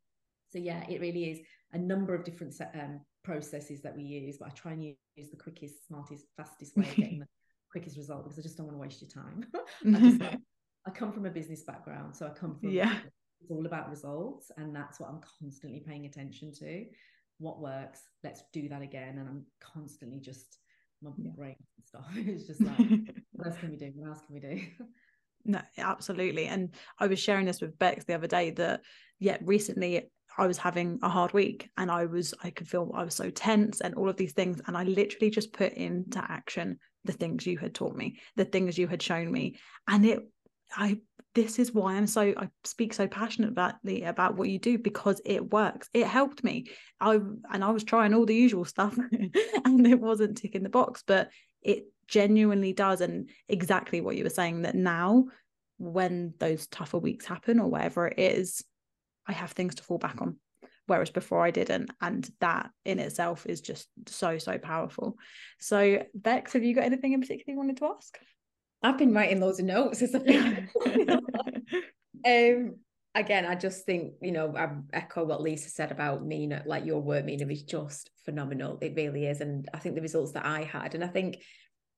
So 0.51 0.59
yeah, 0.59 0.85
it 0.89 1.01
really 1.01 1.31
is 1.31 1.41
a 1.73 1.79
number 1.79 2.15
of 2.15 2.25
different 2.25 2.55
um, 2.75 3.01
processes 3.25 3.83
that 3.83 3.97
we 3.97 4.03
use, 4.03 4.39
but 4.39 4.49
I 4.49 4.51
try 4.53 4.73
and 4.73 4.83
use 4.83 5.31
the 5.31 5.37
quickest, 5.37 5.87
smartest, 5.87 6.25
fastest 6.37 6.77
way 6.77 6.89
of 6.89 6.97
getting 6.97 7.19
the 7.25 7.27
quickest 7.71 7.97
result 7.97 8.25
because 8.25 8.39
I 8.39 8.43
just 8.43 8.57
don't 8.57 8.67
want 8.67 8.77
to 8.77 8.81
waste 8.81 9.03
your 9.03 9.11
time. 9.11 9.45
I, 9.95 10.01
just, 10.01 10.23
I 10.87 10.91
come 10.91 11.13
from 11.13 11.27
a 11.27 11.31
business 11.31 11.63
background, 11.63 12.17
so 12.17 12.27
I 12.27 12.31
come 12.31 12.57
from 12.59 12.71
yeah. 12.71 12.99
It's 13.41 13.53
all 13.53 13.67
about 13.67 13.89
results, 13.89 14.51
and 14.57 14.75
that's 14.75 14.99
what 14.99 15.11
I'm 15.11 15.21
constantly 15.41 15.81
paying 15.87 16.07
attention 16.07 16.53
to. 16.59 16.87
What 17.39 17.61
works? 17.61 18.01
Let's 18.25 18.43
do 18.53 18.69
that 18.69 18.83
again, 18.83 19.19
and 19.19 19.29
I'm 19.29 19.45
constantly 19.61 20.19
just 20.19 20.59
my 21.03 21.11
yeah. 21.17 21.31
brain 21.37 21.57
and 21.77 21.87
stuff. 21.87 22.05
It's 22.17 22.47
just 22.47 22.63
like, 22.63 22.79
what 23.33 23.47
else 23.49 23.59
can 23.59 23.71
we 23.71 23.77
do? 23.77 23.93
What 23.95 24.09
else 24.11 24.21
can 24.27 24.35
we 24.35 24.41
do? 24.41 24.61
no, 25.45 25.61
absolutely. 25.79 26.47
And 26.47 26.75
I 26.99 27.07
was 27.07 27.19
sharing 27.19 27.47
this 27.47 27.61
with 27.61 27.79
Becs 27.79 28.05
the 28.05 28.15
other 28.15 28.27
day 28.27 28.51
that, 28.53 28.83
yeah, 29.19 29.39
recently 29.43 30.11
I 30.37 30.47
was 30.47 30.59
having 30.59 30.99
a 31.03 31.09
hard 31.09 31.33
week 31.33 31.71
and 31.77 31.91
I 31.91 32.07
was, 32.07 32.35
I 32.43 32.51
could 32.51 32.69
feel 32.69 32.93
I 32.95 33.05
was 33.05 33.15
so 33.15 33.31
tense 33.31 33.81
and 33.81 33.95
all 33.95 34.09
of 34.09 34.17
these 34.17 34.33
things. 34.33 34.61
And 34.67 34.77
I 34.77 34.85
literally 34.85 35.31
just 35.31 35.53
put 35.53 35.73
into 35.73 36.19
action 36.19 36.79
the 37.05 37.13
things 37.13 37.47
you 37.47 37.59
had 37.59 37.75
taught 37.75 37.97
me, 37.97 38.19
the 38.37 38.45
things 38.45 38.79
you 38.79 38.87
had 38.87 39.03
shown 39.03 39.31
me. 39.33 39.59
And 39.89 40.05
it, 40.05 40.21
I, 40.77 40.99
this 41.39 41.61
is 41.61 41.73
why 41.73 41.95
I'm 41.95 42.09
so, 42.09 42.35
I 42.37 42.49
speak 42.65 42.93
so 42.93 43.07
passionately 43.07 44.03
about 44.03 44.37
what 44.37 44.49
you 44.49 44.59
do 44.59 44.77
because 44.77 45.21
it 45.25 45.53
works. 45.53 45.89
It 45.95 46.05
helped 46.05 46.43
me. 46.43 46.67
I, 47.01 47.21
and 47.53 47.63
I 47.63 47.71
was 47.71 47.85
trying 47.85 48.13
all 48.13 48.27
the 48.27 48.35
usual 48.35 48.65
stuff 48.65 48.99
and 49.65 49.87
it 49.87 50.01
wasn't 50.01 50.37
ticking 50.37 50.65
the 50.65 50.69
box, 50.69 51.05
but 51.07 51.31
it 51.63 51.85
genuinely 52.09 52.73
does. 52.73 53.01
And 53.01 53.31
exactly 53.49 54.01
what 54.01 54.17
you 54.17 54.25
were 54.25 54.31
saying 54.31 54.63
that 54.63 54.75
now, 54.75 55.27
when 55.79 56.35
those 56.41 56.67
tougher 56.67 56.99
weeks 56.99 57.25
happen 57.25 57.61
or 57.61 57.71
whatever 57.71 58.09
it 58.09 58.19
is, 58.19 58.65
I 59.29 59.33
have 59.33 59.53
things 59.53 59.77
to 59.77 59.85
fall 59.85 59.99
back 59.99 60.21
on. 60.21 60.39
Whereas 60.89 61.11
before 61.11 61.45
I 61.45 61.53
didn't. 61.53 61.91
And 62.01 62.29
that 62.41 62.71
in 62.85 62.99
itself 62.99 63.47
is 63.47 63.61
just 63.61 63.87
so, 64.07 64.39
so 64.39 64.59
powerful. 64.59 65.19
So, 65.61 66.03
Becs, 66.21 66.55
have 66.55 66.65
you 66.65 66.75
got 66.75 66.85
anything 66.85 67.13
in 67.13 67.21
particular 67.21 67.53
you 67.53 67.59
wanted 67.59 67.77
to 67.77 67.93
ask? 67.97 68.19
I've 68.83 68.99
been 68.99 69.13
writing 69.13 69.41
loads 69.41 69.59
of 69.59 69.67
notes 69.67 70.03
as 70.03 70.15
um 72.25 72.77
again, 73.15 73.47
I 73.47 73.55
just 73.55 73.85
think, 73.85 74.15
you 74.23 74.33
know, 74.33 74.55
I 74.57 74.69
echo 74.93 75.25
what 75.25 75.43
Lisa 75.43 75.71
said 75.71 75.91
about 75.91 76.25
Meena, 76.25 76.65
like 76.67 76.85
your 76.85 77.01
work, 77.01 77.25
Meena, 77.25 77.51
is 77.51 77.63
just 77.63 78.11
phenomenal. 78.25 78.79
It 78.81 78.95
really 78.97 79.27
is. 79.27 79.41
And 79.41 79.69
I 79.75 79.79
think 79.79 79.95
the 79.97 80.03
results 80.03 80.33
that 80.33 80.47
I 80.47 80.63
had, 80.63 80.95
and 80.95 81.03
I 81.03 81.09
think 81.09 81.43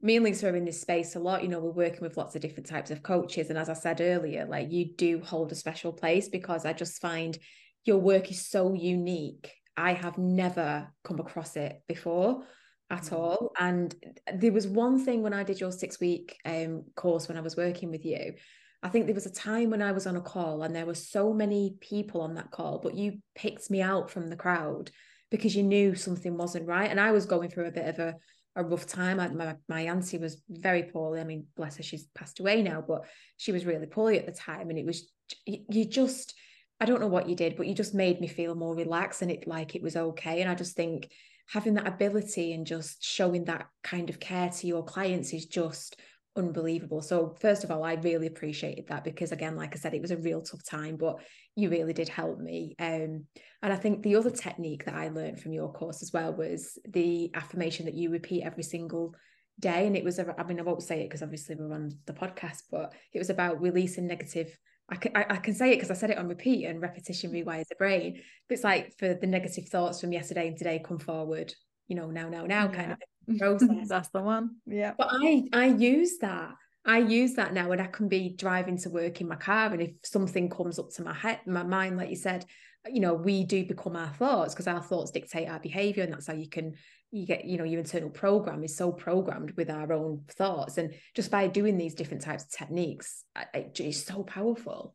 me 0.01 0.17
and 0.17 0.25
Lisa 0.25 0.49
are 0.49 0.57
in 0.57 0.65
this 0.65 0.81
space 0.81 1.17
a 1.17 1.21
lot. 1.21 1.43
You 1.43 1.49
know, 1.49 1.61
we're 1.61 1.73
working 1.73 2.01
with 2.01 2.17
lots 2.17 2.35
of 2.35 2.41
different 2.41 2.69
types 2.69 2.91
of 2.91 3.03
coaches. 3.03 3.51
And 3.51 3.59
as 3.59 3.69
I 3.69 3.75
said 3.75 4.01
earlier, 4.01 4.47
like 4.47 4.73
you 4.73 4.95
do 4.97 5.21
hold 5.21 5.53
a 5.53 5.57
special 5.57 5.93
place 5.93 6.29
because 6.29 6.65
I 6.65 6.73
just 6.73 7.03
find 7.03 7.37
your 7.85 7.99
work 7.99 8.31
is 8.31 8.47
so 8.47 8.73
unique. 8.73 9.53
I 9.77 9.93
have 9.93 10.17
never 10.17 10.89
come 11.05 11.21
across 11.21 11.57
it 11.57 11.83
before 11.87 12.45
at 12.91 13.05
mm. 13.05 13.13
all. 13.13 13.53
And 13.59 13.95
there 14.35 14.53
was 14.53 14.67
one 14.67 15.05
thing 15.05 15.23
when 15.23 15.33
I 15.33 15.45
did 15.45 15.61
your 15.61 15.73
six 15.73 16.01
week 16.01 16.37
um, 16.45 16.85
course 16.97 17.29
when 17.29 17.39
I 17.39 17.43
was 17.43 17.57
working 17.57 17.91
with 17.91 18.05
you. 18.05 18.35
I 18.83 18.89
think 18.89 19.07
there 19.07 19.15
was 19.15 19.27
a 19.27 19.33
time 19.33 19.71
when 19.71 19.83
I 19.83 19.93
was 19.93 20.07
on 20.07 20.17
a 20.17 20.23
call 20.23 20.63
and 20.63 20.75
there 20.75 20.87
were 20.87 20.95
so 20.95 21.35
many 21.35 21.77
people 21.81 22.23
on 22.23 22.35
that 22.35 22.51
call, 22.51 22.79
but 22.79 22.95
you 22.95 23.19
picked 23.35 23.71
me 23.71 23.83
out 23.83 24.11
from 24.11 24.29
the 24.29 24.37
crowd 24.37 24.91
because 25.31 25.55
you 25.55 25.63
knew 25.63 25.95
something 25.95 26.37
wasn't 26.37 26.67
right. 26.67 26.91
And 26.91 26.99
I 26.99 27.13
was 27.13 27.27
going 27.27 27.51
through 27.51 27.67
a 27.67 27.73
bit 27.73 27.87
of 27.87 27.99
a 27.99 28.15
a 28.57 28.65
rough 28.65 28.87
time. 28.87 29.21
I, 29.21 29.29
my 29.29 29.57
my 29.69 29.83
auntie 29.83 30.19
was 30.19 30.43
very 30.49 30.85
poorly. 30.85 31.21
I 31.21 31.25
mean, 31.25 31.47
bless 31.57 31.77
her, 31.77 31.83
she's 31.83 32.07
passed 32.15 32.41
away 32.41 32.63
now, 32.63 32.83
but 32.87 33.03
she 33.37 33.53
was 33.53 33.65
really 33.65 33.87
poorly 33.87 34.19
at 34.19 34.27
the 34.27 34.33
time, 34.33 34.71
and 34.71 34.79
it 34.79 34.87
was 34.87 35.09
you 35.47 35.85
just 35.85 36.35
I 36.81 36.87
don't 36.87 37.01
know 37.01 37.09
what 37.09 37.29
you 37.29 37.37
did, 37.37 37.57
but 37.57 37.67
you 37.67 37.75
just 37.75 37.95
made 37.95 38.21
me 38.21 38.27
feel 38.27 38.55
more 38.55 38.75
relaxed 38.75 39.23
and 39.23 39.31
it 39.31 39.47
like 39.47 39.75
it 39.75 39.83
was 39.83 39.97
okay. 39.97 40.41
And 40.41 40.51
I 40.51 40.55
just 40.55 40.77
think 40.77 41.11
having 41.53 41.75
that 41.75 41.87
ability 41.87 42.53
and 42.53 42.67
just 42.67 43.03
showing 43.03 43.45
that 43.45 43.67
kind 43.83 44.09
of 44.09 44.21
care 44.21 44.51
to 44.51 44.67
your 44.67 44.85
clients 44.85 45.33
is 45.33 45.47
just 45.47 46.01
unbelievable. 46.37 47.03
So 47.03 47.37
first 47.41 47.65
of 47.65 47.73
all, 47.73 47.83
I 47.83 47.95
really 47.95 48.29
appreciated 48.29 48.87
that 48.87 49.03
because 49.03 49.33
again, 49.33 49.57
like 49.57 49.75
I 49.75 49.79
said, 49.79 49.93
it 49.93 50.01
was 50.01 50.13
a 50.13 50.17
real 50.17 50.43
tough 50.43 50.65
time, 50.65 50.97
but 50.97 51.17
you 51.57 51.69
really 51.69 51.93
did 51.93 52.09
help 52.09 52.39
me. 52.39 52.77
Um, 52.79 53.27
and 53.63 53.73
I 53.73 53.77
think 53.77 54.03
the 54.03 54.15
other 54.15 54.31
technique 54.31 54.85
that 54.85 54.95
I 54.95 55.09
learned 55.09 55.41
from 55.41 55.53
your 55.53 55.73
course 55.73 56.03
as 56.03 56.13
well 56.13 56.33
was 56.33 56.79
the 56.89 57.33
affirmation 57.35 57.87
that 57.87 57.95
you 57.95 58.11
repeat 58.11 58.45
every 58.45 58.63
single 58.63 59.15
day. 59.59 59.89
And 59.89 59.97
it 59.97 60.05
was, 60.05 60.21
I 60.21 60.43
mean, 60.45 60.61
I 60.61 60.63
won't 60.63 60.83
say 60.83 61.01
it 61.01 61.09
because 61.09 61.23
obviously 61.23 61.57
we're 61.57 61.75
on 61.75 61.91
the 62.07 62.13
podcast, 62.13 62.63
but 62.71 62.95
it 63.13 63.19
was 63.19 63.31
about 63.31 63.61
releasing 63.61 64.07
negative. 64.07 64.57
I 64.91 64.97
can, 64.97 65.17
I, 65.17 65.27
I 65.31 65.37
can 65.37 65.55
say 65.55 65.73
it 65.73 65.77
because 65.77 65.91
I 65.91 65.95
said 65.95 66.11
it 66.11 66.19
on 66.19 66.29
repeat 66.29 66.65
and 66.67 66.81
repetition 66.81 67.31
mm. 67.31 67.45
rewires 67.45 67.69
the 67.69 67.77
brain. 67.77 68.21
But 68.49 68.55
it's 68.55 68.65
like 68.65 68.99
for 68.99 69.15
the 69.15 69.27
negative 69.27 69.69
thoughts 69.69 70.01
from 70.01 70.13
yesterday 70.13 70.49
and 70.49 70.57
today 70.57 70.83
come 70.85 70.99
forward, 70.99 71.55
you 71.89 71.97
know, 71.97 72.11
now, 72.11 72.29
now, 72.29 72.45
now 72.47 72.65
yeah. 72.65 72.75
kind 72.75 72.93
of 72.93 73.39
process. 73.39 73.89
That's 73.89 74.09
the 74.09 74.23
one. 74.23 74.57
Yeah. 74.67 74.95
But 74.99 75.09
I 75.11 75.45
I 75.53 75.67
use 75.67 76.19
that. 76.19 76.51
I 76.85 76.99
use 76.99 77.35
that 77.35 77.53
now 77.53 77.71
and 77.73 77.81
I 77.81 77.87
can 77.87 78.09
be 78.09 78.31
driving 78.31 78.79
to 78.79 78.91
work 78.91 79.21
in 79.21 79.29
my 79.29 79.37
car. 79.37 79.73
And 79.73 79.83
if 79.83 79.91
something 80.03 80.49
comes 80.49 80.79
up 80.79 80.91
to 80.93 81.03
my 81.03 81.13
head, 81.13 81.41
my 81.47 81.63
mind, 81.63 81.99
like 81.99 82.11
you 82.11 82.17
said, 82.17 82.47
you 82.89 83.01
know, 83.01 83.15
we 83.15 83.45
do 83.45 83.65
become 83.65 83.97
our 83.97 84.13
thoughts 84.15 84.55
because 84.55 84.67
our 84.67 84.83
thoughts 84.83 85.11
dictate 85.11 85.49
our 85.49 85.61
behavior. 85.61 86.05
And 86.05 86.13
that's 86.13 86.27
how 86.27 86.35
you 86.35 86.49
can 86.49 86.75
you 87.11 87.27
get, 87.27 87.45
you 87.45 87.59
know, 87.59 87.65
your 87.65 87.81
internal 87.81 88.11
program 88.11 88.63
is 88.63 88.77
so 88.77 88.93
programmed 88.93 89.53
with 89.57 89.69
our 89.69 89.93
own 89.93 90.23
thoughts. 90.29 90.79
And 90.79 90.95
just 91.15 91.31
by 91.31 91.49
doing 91.49 91.77
these 91.77 91.95
different 91.95 92.23
types 92.23 92.45
of 92.45 92.51
techniques, 92.51 93.25
it's 93.55 94.05
so 94.05 94.23
powerful. 94.23 94.95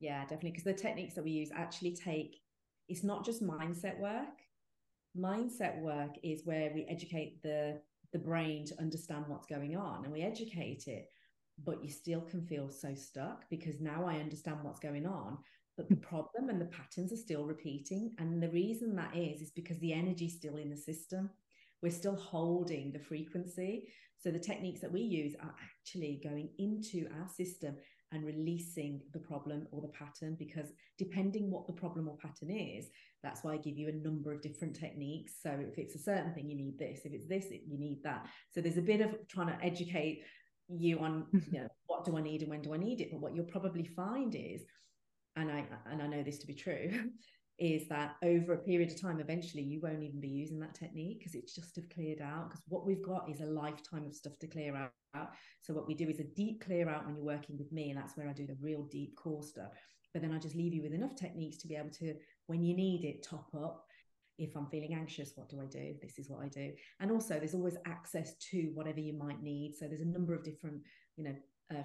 Yeah, 0.00 0.22
definitely. 0.22 0.50
Because 0.50 0.64
the 0.64 0.74
techniques 0.74 1.14
that 1.14 1.24
we 1.24 1.30
use 1.30 1.50
actually 1.54 1.94
take 1.94 2.40
it's 2.88 3.04
not 3.04 3.24
just 3.24 3.42
mindset 3.42 3.98
work 3.98 4.42
mindset 5.16 5.80
work 5.80 6.10
is 6.22 6.42
where 6.44 6.70
we 6.74 6.86
educate 6.88 7.42
the 7.42 7.80
the 8.12 8.18
brain 8.18 8.64
to 8.64 8.78
understand 8.80 9.24
what's 9.28 9.46
going 9.46 9.76
on 9.76 10.04
and 10.04 10.12
we 10.12 10.22
educate 10.22 10.84
it 10.86 11.06
but 11.64 11.82
you 11.84 11.90
still 11.90 12.20
can 12.20 12.44
feel 12.46 12.68
so 12.68 12.94
stuck 12.94 13.48
because 13.48 13.80
now 13.80 14.04
i 14.06 14.16
understand 14.16 14.58
what's 14.62 14.80
going 14.80 15.06
on 15.06 15.38
but 15.76 15.88
the 15.88 15.96
problem 15.96 16.48
and 16.48 16.60
the 16.60 16.66
patterns 16.66 17.12
are 17.12 17.16
still 17.16 17.44
repeating 17.44 18.12
and 18.18 18.42
the 18.42 18.50
reason 18.50 18.94
that 18.96 19.16
is 19.16 19.40
is 19.40 19.50
because 19.50 19.78
the 19.78 19.92
energy 19.92 20.26
is 20.26 20.34
still 20.34 20.56
in 20.56 20.70
the 20.70 20.76
system. 20.76 21.30
We're 21.82 21.90
still 21.90 22.16
holding 22.16 22.92
the 22.92 22.98
frequency 22.98 23.88
so 24.18 24.30
the 24.30 24.38
techniques 24.38 24.80
that 24.80 24.92
we 24.92 25.02
use 25.02 25.34
are 25.42 25.54
actually 25.62 26.20
going 26.24 26.48
into 26.58 27.06
our 27.20 27.28
system 27.28 27.76
and 28.10 28.24
releasing 28.24 29.02
the 29.12 29.18
problem 29.18 29.66
or 29.70 29.82
the 29.82 29.88
pattern 29.88 30.36
because 30.38 30.72
depending 30.96 31.50
what 31.50 31.66
the 31.66 31.72
problem 31.74 32.08
or 32.08 32.16
pattern 32.16 32.50
is 32.50 32.86
that's 33.22 33.44
why 33.44 33.52
i 33.52 33.56
give 33.56 33.76
you 33.76 33.88
a 33.88 34.06
number 34.06 34.32
of 34.32 34.42
different 34.42 34.76
techniques. 34.76 35.32
So 35.42 35.50
if 35.50 35.78
it's 35.78 35.94
a 35.94 35.98
certain 35.98 36.32
thing 36.34 36.48
you 36.48 36.56
need 36.56 36.78
this. 36.78 37.00
If 37.04 37.12
it's 37.12 37.28
this 37.28 37.46
you 37.50 37.78
need 37.78 38.02
that. 38.04 38.26
So 38.52 38.60
there's 38.60 38.76
a 38.76 38.82
bit 38.82 39.00
of 39.00 39.16
trying 39.28 39.48
to 39.48 39.64
educate 39.64 40.22
you 40.68 40.98
on 41.00 41.26
mm-hmm. 41.34 41.54
you 41.54 41.60
know 41.60 41.68
what 41.86 42.06
do 42.06 42.16
i 42.16 42.22
need 42.22 42.40
and 42.40 42.48
when 42.48 42.62
do 42.62 42.72
i 42.72 42.78
need 42.78 43.00
it? 43.00 43.10
But 43.10 43.20
what 43.20 43.34
you'll 43.34 43.44
probably 43.44 43.84
find 43.84 44.34
is 44.34 44.62
and 45.36 45.50
i 45.50 45.64
and 45.90 46.02
i 46.02 46.06
know 46.06 46.22
this 46.22 46.38
to 46.38 46.46
be 46.46 46.54
true 46.54 46.90
is 47.58 47.86
that 47.88 48.16
over 48.24 48.54
a 48.54 48.58
period 48.58 48.90
of 48.90 49.00
time, 49.00 49.20
eventually 49.20 49.62
you 49.62 49.80
won't 49.80 50.02
even 50.02 50.20
be 50.20 50.28
using 50.28 50.58
that 50.58 50.74
technique 50.74 51.20
because 51.20 51.34
it's 51.34 51.54
just 51.54 51.76
have 51.76 51.88
cleared 51.88 52.20
out. 52.20 52.48
Because 52.48 52.64
what 52.68 52.84
we've 52.84 53.04
got 53.04 53.30
is 53.30 53.40
a 53.40 53.46
lifetime 53.46 54.04
of 54.06 54.14
stuff 54.14 54.38
to 54.40 54.48
clear 54.48 54.90
out. 55.14 55.30
So 55.60 55.72
what 55.72 55.86
we 55.86 55.94
do 55.94 56.08
is 56.08 56.18
a 56.18 56.24
deep 56.24 56.64
clear 56.64 56.88
out 56.88 57.06
when 57.06 57.14
you're 57.14 57.24
working 57.24 57.56
with 57.56 57.70
me, 57.70 57.90
and 57.90 57.98
that's 57.98 58.16
where 58.16 58.28
I 58.28 58.32
do 58.32 58.46
the 58.46 58.56
real 58.60 58.82
deep 58.90 59.16
core 59.16 59.42
stuff. 59.42 59.70
But 60.12 60.22
then 60.22 60.32
I 60.32 60.38
just 60.38 60.56
leave 60.56 60.74
you 60.74 60.82
with 60.82 60.92
enough 60.92 61.14
techniques 61.14 61.58
to 61.58 61.68
be 61.68 61.76
able 61.76 61.90
to, 61.90 62.14
when 62.46 62.62
you 62.62 62.74
need 62.74 63.04
it, 63.04 63.22
top 63.22 63.48
up. 63.54 63.84
If 64.36 64.56
I'm 64.56 64.66
feeling 64.66 64.94
anxious, 64.94 65.32
what 65.36 65.48
do 65.48 65.60
I 65.60 65.66
do? 65.66 65.94
This 66.02 66.18
is 66.18 66.28
what 66.28 66.42
I 66.42 66.48
do. 66.48 66.72
And 66.98 67.12
also, 67.12 67.34
there's 67.34 67.54
always 67.54 67.76
access 67.86 68.34
to 68.50 68.72
whatever 68.74 68.98
you 68.98 69.12
might 69.16 69.40
need. 69.40 69.76
So 69.78 69.86
there's 69.86 70.00
a 70.00 70.04
number 70.04 70.34
of 70.34 70.42
different, 70.42 70.82
you 71.16 71.24
know, 71.24 71.34
uh, 71.72 71.82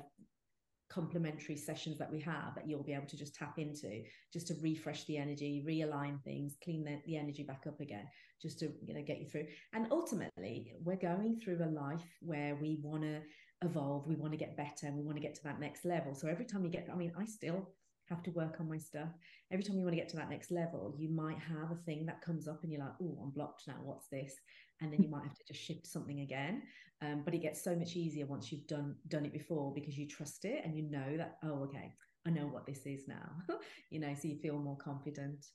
complementary 0.89 1.56
sessions 1.56 1.97
that 1.97 2.12
we 2.12 2.19
have 2.19 2.56
that 2.56 2.67
you'll 2.67 2.84
be 2.84 2.93
able 2.93 3.06
to 3.06 3.17
just 3.17 3.36
tap 3.36 3.60
into 3.60 4.02
just 4.34 4.47
to 4.47 4.56
refresh 4.62 5.06
the 5.06 5.17
energy 5.17 5.63
realign 5.67 6.21
things 6.23 6.56
clean 6.63 6.84
the, 6.84 6.99
the 7.06 7.15
energy 7.15 7.43
back 7.43 7.63
up 7.67 7.80
again 7.80 8.06
just 8.41 8.60
to 8.60 8.71
you 8.86 8.93
know 8.93 9.02
get 9.02 9.19
you 9.19 9.28
through. 9.28 9.45
And 9.73 9.88
ultimately 9.91 10.73
we're 10.84 10.95
going 10.95 11.39
through 11.39 11.60
a 11.63 11.67
life 11.67 12.08
where 12.21 12.56
we 12.56 12.80
want 12.82 13.04
to 13.04 13.21
evolve 13.62 14.08
we 14.08 14.15
want 14.15 14.32
to 14.32 14.38
get 14.38 14.56
better 14.56 14.88
and 14.88 14.95
we 14.95 15.04
want 15.04 15.17
to 15.17 15.21
get 15.21 15.36
to 15.36 15.43
that 15.43 15.60
next 15.60 15.86
level. 15.86 16.15
So 16.15 16.28
every 16.28 16.45
time 16.45 16.63
you 16.63 16.71
get 16.71 16.88
i 16.91 16.95
mean 16.95 17.12
i 17.19 17.25
still 17.25 17.69
have 18.10 18.24
to 18.24 18.32
work 18.32 18.58
on 18.60 18.69
my 18.69 18.78
stuff. 18.78 19.10
Every 19.52 19.63
time 19.63 19.78
you 19.78 19.84
want 19.84 19.95
to 19.95 20.02
get 20.02 20.10
to 20.10 20.17
that 20.17 20.30
next 20.30 20.52
level 20.52 20.95
you 20.98 21.10
might 21.10 21.38
have 21.39 21.72
a 21.72 21.82
thing 21.86 22.06
that 22.06 22.22
comes 22.22 22.48
up 22.48 22.63
and 22.63 22.72
you're 22.72 22.82
like 22.82 22.93
oh 23.02 23.17
i'm 23.24 23.30
blocked 23.32 23.67
now. 23.67 23.78
What's 23.84 24.08
this? 24.08 24.34
And 24.82 24.91
then 24.91 25.02
you 25.02 25.10
might 25.10 25.24
have 25.24 25.36
to 25.36 25.43
just 25.48 25.62
shift 25.62 25.88
something 25.88 26.22
again. 26.22 26.63
Um, 27.02 27.22
but 27.24 27.34
it 27.34 27.41
gets 27.41 27.63
so 27.63 27.76
much 27.76 27.95
easier 27.95 28.26
once 28.26 28.52
you've 28.52 28.67
done 28.67 28.95
done 29.08 29.26
it 29.26 29.34
before 29.34 29.74
because 29.74 29.98
you 29.98 30.08
trust 30.08 30.45
it 30.45 30.63
and 30.65 30.76
you 30.76 30.84
know 30.89 31.17
that 31.17 31.38
oh 31.43 31.63
okay 31.63 31.93
i 32.26 32.30
know 32.30 32.48
what 32.48 32.65
this 32.65 32.86
is 32.86 33.08
now. 33.08 33.30
You 33.89 34.00
know 34.00 34.13
so 34.13 34.28
you 34.28 34.38
feel 34.38 34.58
more 34.58 34.78
confident. 34.78 35.45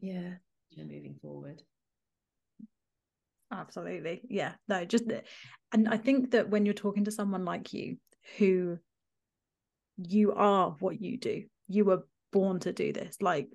Yeah. 0.00 0.34
You 0.70 0.78
know, 0.78 0.84
moving 0.84 1.16
forward. 1.20 1.62
Absolutely. 3.52 4.22
Yeah. 4.28 4.52
No 4.68 4.84
just 4.84 5.04
and 5.72 5.88
i 5.88 5.96
think 5.96 6.30
that 6.32 6.48
when 6.48 6.64
you're 6.64 6.74
talking 6.74 7.04
to 7.04 7.10
someone 7.10 7.44
like 7.44 7.72
you 7.72 7.96
who 8.38 8.78
you 9.96 10.32
are 10.32 10.76
what 10.80 11.00
you 11.00 11.16
do 11.16 11.44
you 11.68 11.84
were 11.84 12.06
born 12.32 12.58
to 12.60 12.72
do 12.72 12.92
this 12.92 13.16
like 13.20 13.48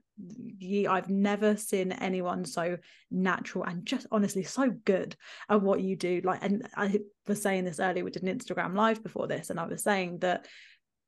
you, 0.57 0.89
I've 0.89 1.09
never 1.09 1.57
seen 1.57 1.91
anyone 1.91 2.45
so 2.45 2.77
natural 3.09 3.63
and 3.63 3.85
just 3.85 4.07
honestly 4.11 4.43
so 4.43 4.69
good 4.69 5.15
at 5.49 5.61
what 5.61 5.81
you 5.81 5.95
do. 5.95 6.21
Like, 6.23 6.43
and 6.43 6.67
I 6.75 6.99
was 7.27 7.41
saying 7.41 7.65
this 7.65 7.79
earlier, 7.79 8.03
we 8.03 8.11
did 8.11 8.23
an 8.23 8.37
Instagram 8.37 8.75
live 8.75 9.03
before 9.03 9.27
this, 9.27 9.49
and 9.49 9.59
I 9.59 9.65
was 9.65 9.83
saying 9.83 10.19
that 10.19 10.47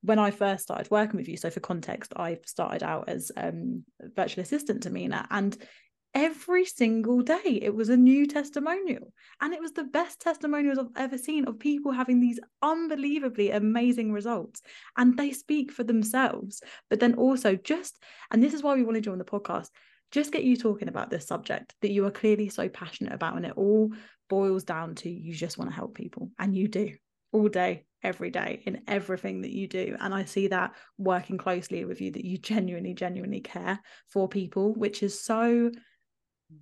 when 0.02 0.18
I 0.18 0.30
first 0.30 0.64
started 0.64 0.90
working 0.90 1.16
with 1.16 1.28
you, 1.28 1.36
so 1.36 1.50
for 1.50 1.60
context, 1.60 2.12
I 2.16 2.38
started 2.44 2.82
out 2.82 3.08
as 3.08 3.32
um, 3.36 3.84
virtual 4.14 4.42
assistant 4.42 4.82
to 4.82 4.90
Meena, 4.90 5.26
and 5.30 5.56
every 6.14 6.64
single 6.64 7.20
day. 7.20 7.58
It 7.62 7.74
was 7.74 7.88
a 7.88 7.96
new 7.96 8.26
testimonial 8.26 9.12
and 9.40 9.52
it 9.52 9.60
was 9.60 9.72
the 9.72 9.84
best 9.84 10.20
testimonials 10.20 10.78
i've 10.78 10.86
ever 10.96 11.18
seen 11.18 11.46
of 11.46 11.58
people 11.58 11.92
having 11.92 12.20
these 12.20 12.38
unbelievably 12.62 13.50
amazing 13.50 14.12
results 14.12 14.62
and 14.96 15.16
they 15.16 15.32
speak 15.32 15.72
for 15.72 15.82
themselves. 15.82 16.62
But 16.88 17.00
then 17.00 17.14
also 17.14 17.56
just 17.56 18.02
and 18.30 18.42
this 18.42 18.54
is 18.54 18.62
why 18.62 18.74
we 18.74 18.84
wanted 18.84 19.06
you 19.06 19.12
on 19.12 19.18
the 19.18 19.24
podcast 19.24 19.70
just 20.12 20.32
get 20.32 20.44
you 20.44 20.56
talking 20.56 20.88
about 20.88 21.10
this 21.10 21.26
subject 21.26 21.74
that 21.82 21.90
you 21.90 22.06
are 22.06 22.10
clearly 22.10 22.48
so 22.48 22.68
passionate 22.68 23.12
about 23.12 23.36
and 23.36 23.44
it 23.44 23.54
all 23.56 23.90
boils 24.30 24.62
down 24.62 24.94
to 24.94 25.10
you 25.10 25.34
just 25.34 25.58
want 25.58 25.70
to 25.70 25.74
help 25.74 25.94
people 25.94 26.30
and 26.38 26.56
you 26.56 26.68
do 26.68 26.92
all 27.32 27.48
day 27.48 27.84
every 28.04 28.30
day 28.30 28.62
in 28.66 28.82
everything 28.86 29.42
that 29.42 29.50
you 29.50 29.66
do. 29.66 29.96
And 29.98 30.14
i 30.14 30.24
see 30.24 30.46
that 30.48 30.72
working 30.98 31.38
closely 31.38 31.84
with 31.84 32.00
you 32.00 32.12
that 32.12 32.24
you 32.24 32.38
genuinely 32.38 32.94
genuinely 32.94 33.40
care 33.40 33.80
for 34.08 34.28
people 34.28 34.72
which 34.74 35.02
is 35.02 35.20
so 35.20 35.72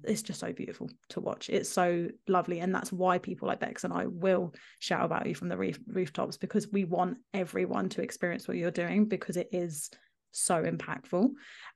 it's 0.04 0.22
just 0.22 0.40
so 0.40 0.52
beautiful 0.52 0.88
to 1.10 1.20
watch. 1.20 1.48
It's 1.50 1.68
so 1.68 2.08
lovely. 2.28 2.60
And 2.60 2.74
that's 2.74 2.92
why 2.92 3.18
people 3.18 3.48
like 3.48 3.60
Becs 3.60 3.84
and 3.84 3.92
I 3.92 4.06
will 4.06 4.54
shout 4.78 5.04
about 5.04 5.26
you 5.26 5.34
from 5.34 5.48
the 5.48 5.56
roof, 5.56 5.78
rooftops 5.86 6.36
because 6.36 6.68
we 6.68 6.84
want 6.84 7.18
everyone 7.34 7.88
to 7.90 8.02
experience 8.02 8.46
what 8.46 8.56
you're 8.56 8.70
doing 8.70 9.06
because 9.06 9.36
it 9.36 9.48
is 9.52 9.90
so 10.32 10.62
impactful. 10.62 11.30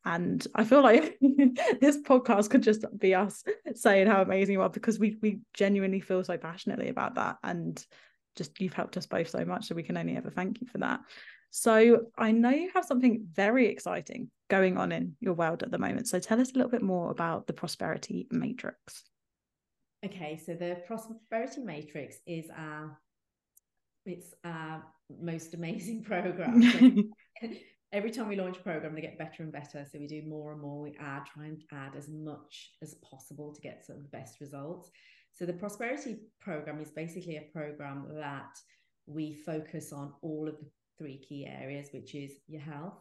And 0.05 0.47
I 0.55 0.65
feel 0.65 0.83
like 0.83 1.19
this 1.81 1.99
podcast 1.99 2.51
could 2.51 2.63
just 2.63 2.85
be 2.99 3.15
us 3.15 3.43
saying 3.75 4.07
how 4.07 4.23
amazing 4.23 4.55
you 4.55 4.63
are 4.63 4.71
because 4.71 4.99
we 4.99 5.17
we 5.21 5.41
genuinely 5.55 6.01
feel 6.01 6.25
so 6.25 6.37
passionately 6.37 6.89
about 6.89 7.17
that. 7.17 7.37
And 7.43 7.85
just 8.37 8.61
you've 8.61 8.73
helped 8.73 8.97
us 8.97 9.07
both 9.07 9.29
so 9.29 9.45
much. 9.45 9.67
So 9.67 9.75
we 9.75 9.83
can 9.83 9.97
only 9.97 10.17
ever 10.17 10.31
thank 10.31 10.61
you 10.61 10.67
for 10.67 10.79
that. 10.79 11.01
So 11.51 12.07
I 12.19 12.33
know 12.33 12.51
you 12.51 12.71
have 12.75 12.85
something 12.85 13.27
very 13.33 13.67
exciting 13.69 14.31
going 14.49 14.77
on 14.77 14.93
in 14.93 15.17
your 15.21 15.35
world 15.35 15.63
at 15.63 15.71
the 15.71 15.79
moment. 15.79 16.09
So 16.09 16.19
tell 16.19 16.41
us 16.41 16.53
a 16.53 16.55
little 16.55 16.71
bit 16.71 16.83
more 16.83 17.11
about 17.11 17.47
the 17.47 17.53
Prosperity 17.53 18.27
Matrix. 18.31 19.05
Okay, 20.05 20.41
so 20.45 20.55
the 20.55 20.83
Prosperity 20.87 21.63
Matrix 21.63 22.19
is 22.27 22.47
our 22.57 22.99
it's 24.05 24.35
our 24.45 24.85
most 25.21 25.55
amazing 25.55 26.05
program. 26.05 26.63
every 27.93 28.11
time 28.11 28.29
we 28.29 28.37
launch 28.37 28.59
a 28.59 28.63
program, 28.63 28.95
they 28.95 29.01
get 29.01 29.19
better 29.19 29.43
and 29.43 29.53
better. 29.53 29.85
So 29.91 29.99
we 29.99 30.07
do 30.07 30.23
more 30.27 30.53
and 30.53 30.61
more. 30.61 30.83
We 30.83 30.97
add, 31.01 31.27
try 31.27 31.47
and 31.47 31.63
add 31.73 31.97
as 31.97 32.09
much 32.09 32.73
as 32.83 32.95
possible 32.97 33.55
to 33.55 33.61
get 33.61 33.85
sort 33.85 33.99
of 33.99 34.05
the 34.05 34.11
best 34.11 34.41
results. 34.41 34.91
So 35.37 35.45
the 35.45 35.53
Prosperity 35.53 36.17
program 36.41 36.81
is 36.81 36.91
basically 36.91 37.37
a 37.37 37.53
program 37.53 38.07
that 38.15 38.57
we 39.05 39.35
focus 39.35 39.93
on 39.93 40.15
all 40.23 40.49
of 40.49 40.57
the 40.59 40.67
three 40.97 41.19
key 41.19 41.47
areas, 41.47 41.89
which 41.93 42.15
is 42.15 42.33
your 42.49 42.63
health, 42.63 42.97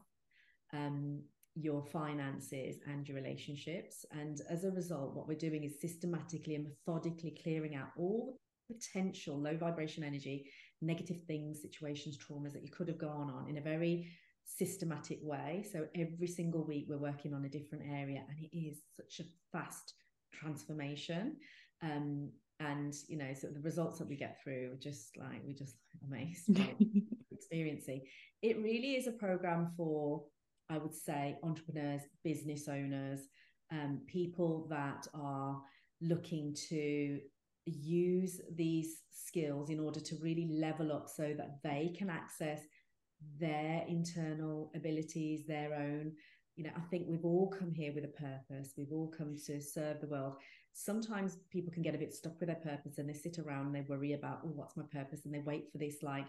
um, 0.73 1.21
your 1.55 1.81
finances, 1.85 2.75
and 2.91 3.07
your 3.07 3.15
relationships. 3.15 4.05
And 4.11 4.41
as 4.49 4.65
a 4.65 4.71
result, 4.71 5.15
what 5.15 5.29
we're 5.29 5.37
doing 5.37 5.63
is 5.63 5.79
systematically 5.79 6.55
and 6.55 6.67
methodically 6.67 7.39
clearing 7.41 7.73
out 7.73 7.91
all 7.97 8.37
the 8.67 8.75
potential 8.75 9.41
low 9.41 9.55
vibration 9.55 10.03
energy, 10.03 10.51
negative 10.81 11.21
things, 11.27 11.61
situations, 11.61 12.17
traumas 12.17 12.51
that 12.51 12.65
you 12.65 12.69
could 12.69 12.89
have 12.89 12.97
gone 12.97 13.31
on 13.31 13.47
in 13.49 13.59
a 13.59 13.61
very 13.61 14.11
systematic 14.43 15.19
way. 15.21 15.65
So 15.71 15.87
every 15.95 16.27
single 16.27 16.65
week 16.67 16.87
we're 16.89 16.97
working 16.97 17.33
on 17.33 17.45
a 17.45 17.49
different 17.49 17.85
area, 17.89 18.25
and 18.27 18.37
it 18.37 18.53
is 18.53 18.79
such 18.93 19.25
a 19.25 19.29
fast 19.57 19.93
transformation. 20.33 21.37
Um, 21.83 22.29
and 22.59 22.93
you 23.07 23.17
know, 23.17 23.33
so 23.33 23.47
the 23.47 23.59
results 23.61 23.99
that 23.99 24.07
we 24.07 24.15
get 24.15 24.41
through 24.41 24.71
are 24.73 24.79
just 24.81 25.17
like 25.17 25.41
we're 25.45 25.53
just 25.53 25.75
amazed 26.07 26.49
experiencing. 27.31 28.01
It 28.41 28.57
really 28.57 28.95
is 28.95 29.07
a 29.07 29.11
program 29.11 29.73
for, 29.75 30.23
I 30.69 30.77
would 30.77 30.93
say, 30.93 31.37
entrepreneurs, 31.43 32.01
business 32.23 32.67
owners, 32.67 33.27
um, 33.71 34.01
people 34.07 34.67
that 34.69 35.07
are 35.13 35.61
looking 36.01 36.55
to 36.69 37.19
use 37.65 38.39
these 38.55 39.01
skills 39.11 39.69
in 39.69 39.79
order 39.79 39.99
to 39.99 40.15
really 40.21 40.47
level 40.53 40.91
up 40.91 41.09
so 41.09 41.33
that 41.37 41.59
they 41.63 41.93
can 41.97 42.09
access 42.09 42.61
their 43.39 43.83
internal 43.87 44.71
abilities, 44.75 45.45
their 45.47 45.73
own. 45.73 46.11
You 46.55 46.65
know, 46.65 46.71
I 46.75 46.81
think 46.89 47.07
we've 47.09 47.25
all 47.25 47.49
come 47.49 47.73
here 47.73 47.91
with 47.93 48.05
a 48.05 48.07
purpose. 48.07 48.73
We've 48.77 48.91
all 48.91 49.11
come 49.17 49.35
to 49.47 49.61
serve 49.61 49.99
the 49.99 50.07
world. 50.07 50.35
Sometimes 50.77 51.37
people 51.49 51.71
can 51.71 51.81
get 51.81 51.95
a 51.95 51.97
bit 51.97 52.13
stuck 52.13 52.37
with 52.39 52.47
their 52.47 52.57
purpose 52.57 52.97
and 52.97 53.07
they 53.07 53.13
sit 53.13 53.39
around 53.39 53.67
and 53.67 53.75
they 53.75 53.85
worry 53.87 54.11
about, 54.11 54.41
oh, 54.43 54.51
what's 54.53 54.75
my 54.75 54.83
purpose? 54.91 55.21
And 55.23 55.33
they 55.33 55.39
wait 55.39 55.71
for 55.71 55.77
this 55.77 56.03
like 56.03 56.25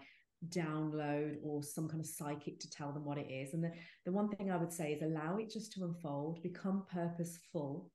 download 0.49 1.35
or 1.43 1.61
some 1.61 1.89
kind 1.89 1.99
of 1.99 2.05
psychic 2.05 2.57
to 2.61 2.69
tell 2.69 2.93
them 2.93 3.03
what 3.03 3.17
it 3.17 3.29
is. 3.29 3.53
And 3.53 3.61
the, 3.61 3.71
the 4.05 4.11
one 4.11 4.29
thing 4.29 4.49
I 4.49 4.55
would 4.55 4.71
say 4.71 4.93
is 4.93 5.01
allow 5.01 5.35
it 5.37 5.51
just 5.51 5.73
to 5.73 5.83
unfold, 5.83 6.41
become 6.41 6.85
purposeful. 6.91 7.91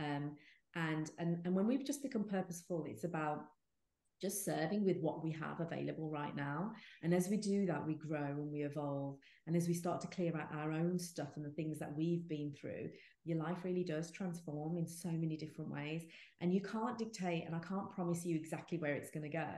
Um, 0.00 0.32
and 0.74 1.10
and 1.18 1.38
and 1.44 1.54
when 1.54 1.66
we've 1.66 1.86
just 1.86 2.02
become 2.02 2.24
purposeful, 2.24 2.86
it's 2.88 3.04
about 3.04 3.44
just 4.22 4.44
serving 4.44 4.84
with 4.84 4.98
what 5.00 5.22
we 5.22 5.32
have 5.32 5.58
available 5.58 6.08
right 6.08 6.34
now. 6.36 6.72
And 7.02 7.12
as 7.12 7.28
we 7.28 7.36
do 7.36 7.66
that, 7.66 7.84
we 7.84 7.94
grow 7.94 8.24
and 8.24 8.52
we 8.52 8.62
evolve. 8.62 9.16
And 9.48 9.56
as 9.56 9.66
we 9.66 9.74
start 9.74 10.00
to 10.02 10.06
clear 10.06 10.32
out 10.36 10.54
our 10.54 10.70
own 10.70 10.96
stuff 10.96 11.30
and 11.34 11.44
the 11.44 11.50
things 11.50 11.80
that 11.80 11.94
we've 11.96 12.28
been 12.28 12.54
through, 12.58 12.90
your 13.24 13.38
life 13.38 13.58
really 13.64 13.82
does 13.82 14.12
transform 14.12 14.78
in 14.78 14.86
so 14.86 15.08
many 15.08 15.36
different 15.36 15.72
ways. 15.72 16.02
And 16.40 16.54
you 16.54 16.60
can't 16.60 16.96
dictate, 16.96 17.44
and 17.46 17.54
I 17.54 17.58
can't 17.58 17.90
promise 17.90 18.24
you 18.24 18.36
exactly 18.36 18.78
where 18.78 18.94
it's 18.94 19.10
going 19.10 19.28
to 19.28 19.36
go. 19.36 19.48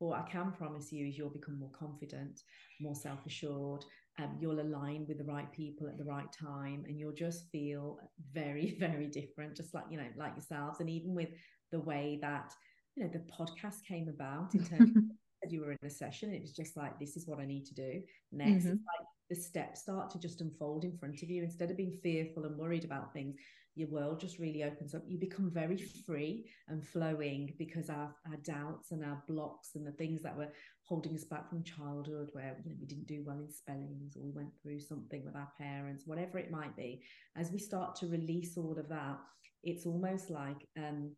But 0.00 0.06
what 0.06 0.20
I 0.20 0.28
can 0.28 0.50
promise 0.50 0.92
you 0.92 1.06
is 1.06 1.16
you'll 1.16 1.30
become 1.30 1.58
more 1.58 1.72
confident, 1.78 2.42
more 2.80 2.96
self 2.96 3.24
assured. 3.24 3.84
Um, 4.20 4.36
you'll 4.40 4.60
align 4.60 5.04
with 5.06 5.18
the 5.18 5.32
right 5.32 5.50
people 5.52 5.86
at 5.86 5.96
the 5.96 6.04
right 6.04 6.32
time, 6.32 6.84
and 6.88 6.98
you'll 6.98 7.12
just 7.12 7.48
feel 7.52 8.00
very, 8.32 8.76
very 8.80 9.06
different, 9.06 9.56
just 9.56 9.74
like, 9.74 9.84
you 9.90 9.96
know, 9.96 10.08
like 10.16 10.34
yourselves. 10.34 10.80
And 10.80 10.90
even 10.90 11.14
with 11.14 11.28
the 11.70 11.80
way 11.80 12.18
that 12.22 12.52
you 12.98 13.04
know 13.04 13.10
the 13.12 13.32
podcast 13.32 13.84
came 13.86 14.08
about 14.08 14.54
in 14.54 14.64
terms 14.64 14.96
of 15.44 15.52
you 15.52 15.60
were 15.60 15.70
in 15.70 15.78
a 15.86 15.90
session 15.90 16.34
it 16.34 16.42
was 16.42 16.52
just 16.52 16.76
like 16.76 16.98
this 16.98 17.16
is 17.16 17.28
what 17.28 17.38
i 17.38 17.46
need 17.46 17.64
to 17.64 17.74
do 17.74 18.02
next. 18.32 18.64
Mm-hmm. 18.64 18.70
like 18.70 19.06
the 19.30 19.36
steps 19.36 19.82
start 19.82 20.10
to 20.10 20.18
just 20.18 20.40
unfold 20.40 20.84
in 20.84 20.96
front 20.96 21.22
of 21.22 21.28
you. 21.28 21.42
Instead 21.42 21.70
of 21.70 21.76
being 21.76 21.98
fearful 22.02 22.44
and 22.44 22.56
worried 22.56 22.84
about 22.84 23.12
things 23.12 23.36
your 23.74 23.88
world 23.88 24.18
just 24.18 24.40
really 24.40 24.64
opens 24.64 24.92
up. 24.92 25.02
You 25.06 25.18
become 25.18 25.50
very 25.52 25.76
free 26.04 26.50
and 26.66 26.84
flowing 26.84 27.54
because 27.58 27.88
our, 27.88 28.12
our 28.26 28.36
doubts 28.42 28.90
and 28.90 29.04
our 29.04 29.22
blocks 29.28 29.76
and 29.76 29.86
the 29.86 29.92
things 29.92 30.20
that 30.22 30.36
were 30.36 30.48
holding 30.82 31.14
us 31.14 31.24
back 31.24 31.48
from 31.48 31.62
childhood 31.62 32.30
where 32.32 32.56
you 32.64 32.70
know, 32.70 32.76
we 32.80 32.86
didn't 32.86 33.06
do 33.06 33.22
well 33.24 33.38
in 33.38 33.52
spellings 33.52 34.16
or 34.16 34.24
we 34.24 34.32
went 34.32 34.50
through 34.60 34.80
something 34.80 35.22
with 35.24 35.36
our 35.36 35.48
parents 35.60 36.04
whatever 36.06 36.38
it 36.38 36.50
might 36.50 36.74
be 36.76 37.02
as 37.36 37.52
we 37.52 37.58
start 37.58 37.94
to 37.94 38.06
release 38.06 38.56
all 38.56 38.76
of 38.78 38.88
that 38.88 39.18
it's 39.62 39.84
almost 39.84 40.30
like 40.30 40.66
um, 40.78 41.12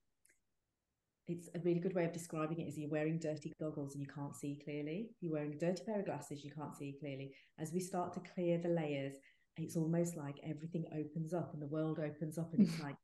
it's 1.31 1.49
a 1.55 1.61
really 1.61 1.79
good 1.79 1.95
way 1.95 2.05
of 2.05 2.13
describing 2.13 2.61
it 2.61 2.69
is 2.69 2.77
you're 2.77 2.91
wearing 2.91 3.19
dirty 3.19 3.53
goggles 3.61 3.95
and 3.95 4.03
you 4.03 4.09
can't 4.13 4.35
see 4.35 4.61
clearly. 4.65 5.11
You're 5.21 5.33
wearing 5.33 5.55
a 5.55 5.59
dirty 5.59 5.83
pair 5.85 6.01
of 6.01 6.07
glasses, 6.07 6.45
you 6.45 6.51
can't 6.51 6.77
see 6.77 6.97
clearly. 6.99 7.33
As 7.59 7.73
we 7.73 7.81
start 7.81 8.13
to 8.15 8.21
clear 8.35 8.59
the 8.59 8.69
layers, 8.69 9.15
it's 9.57 9.77
almost 9.77 10.17
like 10.17 10.37
everything 10.43 10.85
opens 10.93 11.33
up 11.33 11.53
and 11.53 11.63
the 11.63 11.69
world 11.69 12.01
opens 12.01 12.37
up. 12.37 12.53
And 12.53 12.67
it's 12.67 12.81
like 12.83 12.97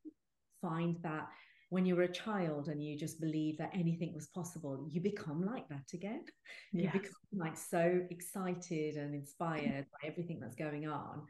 find 0.60 0.96
that 1.02 1.28
when 1.70 1.86
you 1.86 1.94
were 1.94 2.02
a 2.02 2.12
child 2.12 2.68
and 2.68 2.82
you 2.82 2.96
just 2.96 3.20
believe 3.20 3.58
that 3.58 3.70
anything 3.74 4.12
was 4.14 4.26
possible, 4.28 4.88
you 4.90 5.00
become 5.00 5.44
like 5.44 5.68
that 5.68 5.86
again. 5.94 6.24
Yes. 6.72 6.94
You 6.94 7.00
become 7.00 7.12
like 7.32 7.56
so 7.56 8.00
excited 8.10 8.96
and 8.96 9.14
inspired 9.14 9.86
by 9.92 10.08
everything 10.08 10.40
that's 10.40 10.56
going 10.56 10.86
on. 10.88 11.22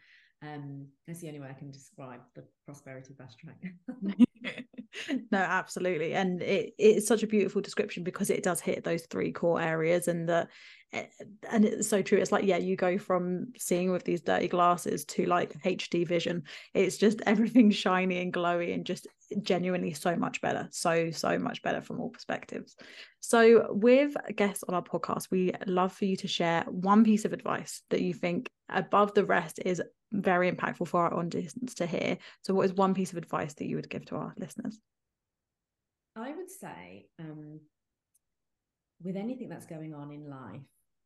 Um, 0.43 0.87
that's 1.07 1.21
the 1.21 1.29
only 1.29 1.41
way 1.41 1.49
I 1.49 1.59
can 1.59 1.71
describe 1.71 2.21
the 2.35 2.45
prosperity 2.67 3.15
fast 3.15 3.39
track. 3.39 3.63
no 5.31 5.39
absolutely 5.39 6.15
and 6.15 6.43
it 6.43 6.75
it's 6.79 7.07
such 7.07 7.23
a 7.23 7.27
beautiful 7.27 7.61
description 7.61 8.03
because 8.05 8.31
it 8.31 8.43
does 8.43 8.61
hit 8.61 8.85
those 8.85 9.07
three 9.07 9.33
core 9.33 9.61
areas 9.61 10.09
and 10.09 10.29
the 10.29 10.49
eh, 10.93 11.05
and 11.51 11.65
it's 11.65 11.89
so 11.89 12.03
true 12.03 12.19
it's 12.19 12.33
like 12.33 12.45
yeah 12.45 12.57
you 12.57 12.77
go 12.77 12.99
from 12.99 13.53
seeing 13.59 13.91
with 13.91 14.05
these 14.05 14.21
dirty 14.21 14.49
glasses 14.49 15.05
to 15.05 15.27
like 15.27 15.61
hd 15.63 16.07
vision 16.07 16.43
it's 16.75 16.97
just 16.97 17.21
everything 17.27 17.71
shiny 17.73 18.19
and 18.19 18.33
glowy 18.33 18.75
and 18.75 18.85
just 18.85 19.07
genuinely 19.43 19.93
so 19.93 20.17
much 20.17 20.41
better 20.41 20.69
so 20.71 21.11
so 21.11 21.39
much 21.39 21.63
better 21.63 21.81
from 21.81 22.01
all 22.01 22.11
perspectives. 22.11 22.77
So 23.21 23.67
with 23.71 24.15
guests 24.37 24.63
on 24.69 24.75
our 24.75 24.83
podcast 24.83 25.31
we 25.31 25.53
love 25.67 25.93
for 25.93 26.05
you 26.05 26.17
to 26.19 26.29
share 26.29 26.63
one 26.69 27.05
piece 27.05 27.25
of 27.25 27.33
advice 27.33 27.83
that 27.91 28.03
you 28.03 28.15
think 28.15 28.51
above 28.69 29.15
the 29.15 29.25
rest 29.25 29.59
is 29.65 29.83
very 30.13 30.51
impactful 30.51 30.87
for 30.87 31.03
our 31.03 31.15
audience 31.15 31.55
to 31.75 31.87
hear 31.87 32.17
so 32.43 32.55
what 32.55 32.65
is 32.65 32.73
one 32.73 32.95
piece 32.95 33.13
of 33.13 33.19
advice 33.19 33.55
that 33.55 33.67
you 33.67 33.77
would 33.77 33.91
give 33.91 34.05
to 34.05 34.17
our 34.17 34.35
listeners 34.39 34.79
I 36.17 36.33
would 36.35 36.51
say, 36.51 37.09
um, 37.21 37.61
with 39.03 39.17
anything 39.17 39.51
that's 39.51 39.67
going 39.67 39.95
on 39.95 40.11
in 40.11 40.31
life, 40.31 40.63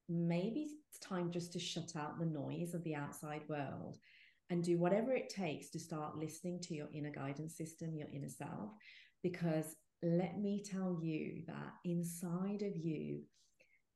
maybe 0.08 0.68
it's 0.88 1.00
time 1.00 1.32
just 1.32 1.52
to 1.52 1.58
shut 1.58 1.96
out 1.96 2.18
the 2.18 2.26
noise 2.26 2.74
of 2.74 2.84
the 2.84 2.94
outside 2.94 3.42
world 3.48 3.98
and 4.48 4.62
do 4.62 4.78
whatever 4.78 5.12
it 5.12 5.28
takes 5.28 5.68
to 5.70 5.80
start 5.80 6.16
listening 6.16 6.60
to 6.60 6.74
your 6.74 6.88
inner 6.94 7.10
guidance 7.10 7.56
system, 7.56 7.96
your 7.96 8.08
inner 8.14 8.28
self. 8.28 8.70
Because 9.22 9.74
let 10.02 10.38
me 10.38 10.62
tell 10.64 10.98
you 11.02 11.42
that 11.48 11.72
inside 11.84 12.62
of 12.62 12.76
you, 12.76 13.22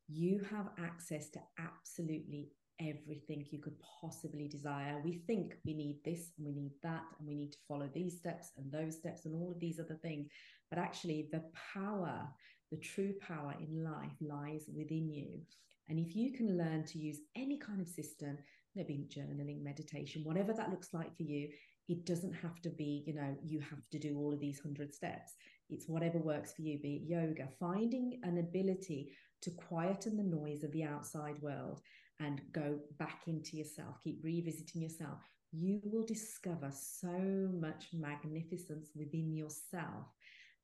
you 0.08 0.40
have 0.50 0.70
access 0.78 1.30
to 1.30 1.40
absolutely 1.58 2.50
everything 2.80 3.46
you 3.50 3.60
could 3.60 3.76
possibly 4.00 4.48
desire. 4.48 5.00
We 5.04 5.22
think 5.26 5.56
we 5.64 5.74
need 5.74 6.00
this 6.04 6.32
and 6.36 6.46
we 6.46 6.52
need 6.52 6.72
that, 6.82 7.02
and 7.18 7.28
we 7.28 7.34
need 7.34 7.52
to 7.52 7.58
follow 7.68 7.88
these 7.92 8.18
steps 8.18 8.50
and 8.56 8.70
those 8.70 8.96
steps 8.96 9.24
and 9.24 9.34
all 9.34 9.50
of 9.50 9.60
these 9.60 9.80
other 9.80 9.98
things. 10.02 10.28
But 10.70 10.78
actually, 10.78 11.28
the 11.32 11.44
power, 11.74 12.28
the 12.70 12.78
true 12.78 13.14
power 13.20 13.54
in 13.60 13.84
life 13.84 14.12
lies 14.20 14.64
within 14.74 15.10
you. 15.10 15.40
And 15.88 15.98
if 15.98 16.16
you 16.16 16.32
can 16.32 16.56
learn 16.56 16.84
to 16.86 16.98
use 16.98 17.18
any 17.36 17.58
kind 17.58 17.80
of 17.80 17.86
system, 17.86 18.38
maybe 18.74 19.06
journaling, 19.08 19.62
meditation, 19.62 20.24
whatever 20.24 20.52
that 20.52 20.70
looks 20.70 20.92
like 20.92 21.14
for 21.16 21.22
you, 21.22 21.48
it 21.88 22.06
doesn't 22.06 22.32
have 22.32 22.60
to 22.62 22.70
be, 22.70 23.04
you 23.06 23.14
know, 23.14 23.36
you 23.44 23.60
have 23.60 23.88
to 23.90 23.98
do 23.98 24.18
all 24.18 24.32
of 24.32 24.40
these 24.40 24.60
hundred 24.60 24.94
steps. 24.94 25.34
It's 25.68 25.88
whatever 25.88 26.18
works 26.18 26.54
for 26.54 26.62
you, 26.62 26.78
be 26.78 26.96
it 26.96 27.08
yoga, 27.08 27.48
finding 27.60 28.20
an 28.22 28.38
ability 28.38 29.12
to 29.42 29.50
quieten 29.50 30.16
the 30.16 30.22
noise 30.22 30.64
of 30.64 30.72
the 30.72 30.84
outside 30.84 31.40
world 31.42 31.80
and 32.20 32.40
go 32.52 32.78
back 32.98 33.22
into 33.26 33.56
yourself, 33.56 33.96
keep 34.02 34.20
revisiting 34.22 34.82
yourself. 34.82 35.18
You 35.52 35.80
will 35.84 36.04
discover 36.04 36.70
so 36.72 37.48
much 37.52 37.86
magnificence 37.92 38.90
within 38.94 39.34
yourself. 39.34 40.06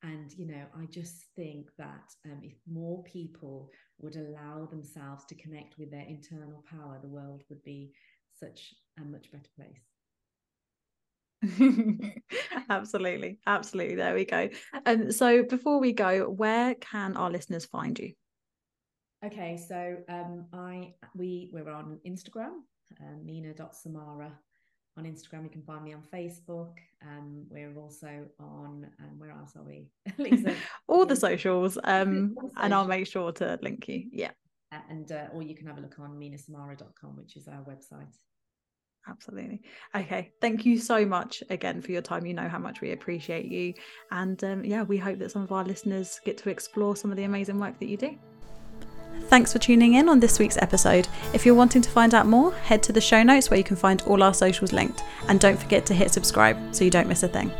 And, 0.02 0.32
you 0.32 0.46
know, 0.46 0.64
I 0.76 0.86
just 0.86 1.26
think 1.36 1.70
that 1.78 2.12
um, 2.24 2.40
if 2.42 2.54
more 2.70 3.02
people 3.04 3.70
would 3.98 4.16
allow 4.16 4.66
themselves 4.66 5.24
to 5.26 5.34
connect 5.34 5.78
with 5.78 5.90
their 5.90 6.06
internal 6.08 6.64
power, 6.70 6.98
the 7.02 7.08
world 7.08 7.42
would 7.50 7.62
be 7.62 7.92
such 8.38 8.74
a 8.98 9.04
much 9.04 9.30
better 9.30 9.50
place. 9.56 9.84
absolutely 12.68 13.38
absolutely 13.46 13.94
there 13.94 14.14
we 14.14 14.26
go 14.26 14.50
and 14.84 15.14
so 15.14 15.42
before 15.42 15.80
we 15.80 15.90
go 15.90 16.28
where 16.28 16.74
can 16.74 17.16
our 17.16 17.30
listeners 17.30 17.64
find 17.64 17.98
you 17.98 18.12
okay 19.24 19.56
so 19.56 19.96
um 20.08 20.46
i 20.52 20.92
we 21.14 21.50
we're 21.52 21.70
on 21.70 21.98
instagram 22.06 22.62
uh, 23.00 23.16
mina.samara 23.24 24.32
on 24.96 25.04
Instagram. 25.04 25.44
You 25.44 25.50
can 25.50 25.62
find 25.62 25.84
me 25.84 25.94
on 25.94 26.02
Facebook. 26.12 26.72
Um, 27.02 27.44
we're 27.48 27.74
also 27.76 28.26
on, 28.38 28.86
um, 29.00 29.18
where 29.18 29.30
else 29.30 29.56
are 29.56 29.62
we? 29.62 29.88
Lisa, 30.18 30.54
all 30.88 31.06
the 31.06 31.16
socials. 31.16 31.78
Um, 31.84 32.36
and 32.56 32.74
I'll 32.74 32.86
make 32.86 33.06
sure 33.06 33.32
to 33.32 33.58
link 33.62 33.88
you. 33.88 34.04
Yeah. 34.12 34.30
And, 34.88 35.10
uh, 35.10 35.26
or 35.32 35.42
you 35.42 35.56
can 35.56 35.66
have 35.66 35.78
a 35.78 35.80
look 35.80 35.98
on 35.98 36.10
minasamara.com, 36.10 37.16
which 37.16 37.36
is 37.36 37.48
our 37.48 37.64
website. 37.64 38.14
Absolutely. 39.08 39.62
Okay. 39.96 40.30
Thank 40.40 40.66
you 40.66 40.78
so 40.78 41.06
much 41.06 41.42
again 41.48 41.80
for 41.80 41.90
your 41.90 42.02
time. 42.02 42.26
You 42.26 42.34
know 42.34 42.48
how 42.48 42.58
much 42.58 42.80
we 42.80 42.92
appreciate 42.92 43.46
you. 43.46 43.74
And 44.10 44.42
um, 44.44 44.64
yeah, 44.64 44.82
we 44.82 44.98
hope 44.98 45.18
that 45.20 45.30
some 45.30 45.42
of 45.42 45.50
our 45.50 45.64
listeners 45.64 46.20
get 46.24 46.36
to 46.38 46.50
explore 46.50 46.94
some 46.94 47.10
of 47.10 47.16
the 47.16 47.24
amazing 47.24 47.58
work 47.58 47.78
that 47.80 47.88
you 47.88 47.96
do. 47.96 48.18
Thanks 49.28 49.52
for 49.52 49.58
tuning 49.58 49.94
in 49.94 50.08
on 50.08 50.20
this 50.20 50.38
week's 50.38 50.56
episode. 50.58 51.06
If 51.32 51.46
you're 51.46 51.54
wanting 51.54 51.82
to 51.82 51.90
find 51.90 52.14
out 52.14 52.26
more, 52.26 52.52
head 52.52 52.82
to 52.84 52.92
the 52.92 53.00
show 53.00 53.22
notes 53.22 53.48
where 53.48 53.58
you 53.58 53.64
can 53.64 53.76
find 53.76 54.02
all 54.02 54.22
our 54.22 54.34
socials 54.34 54.72
linked. 54.72 55.02
And 55.28 55.38
don't 55.38 55.58
forget 55.58 55.86
to 55.86 55.94
hit 55.94 56.10
subscribe 56.10 56.74
so 56.74 56.84
you 56.84 56.90
don't 56.90 57.08
miss 57.08 57.22
a 57.22 57.28
thing. 57.28 57.52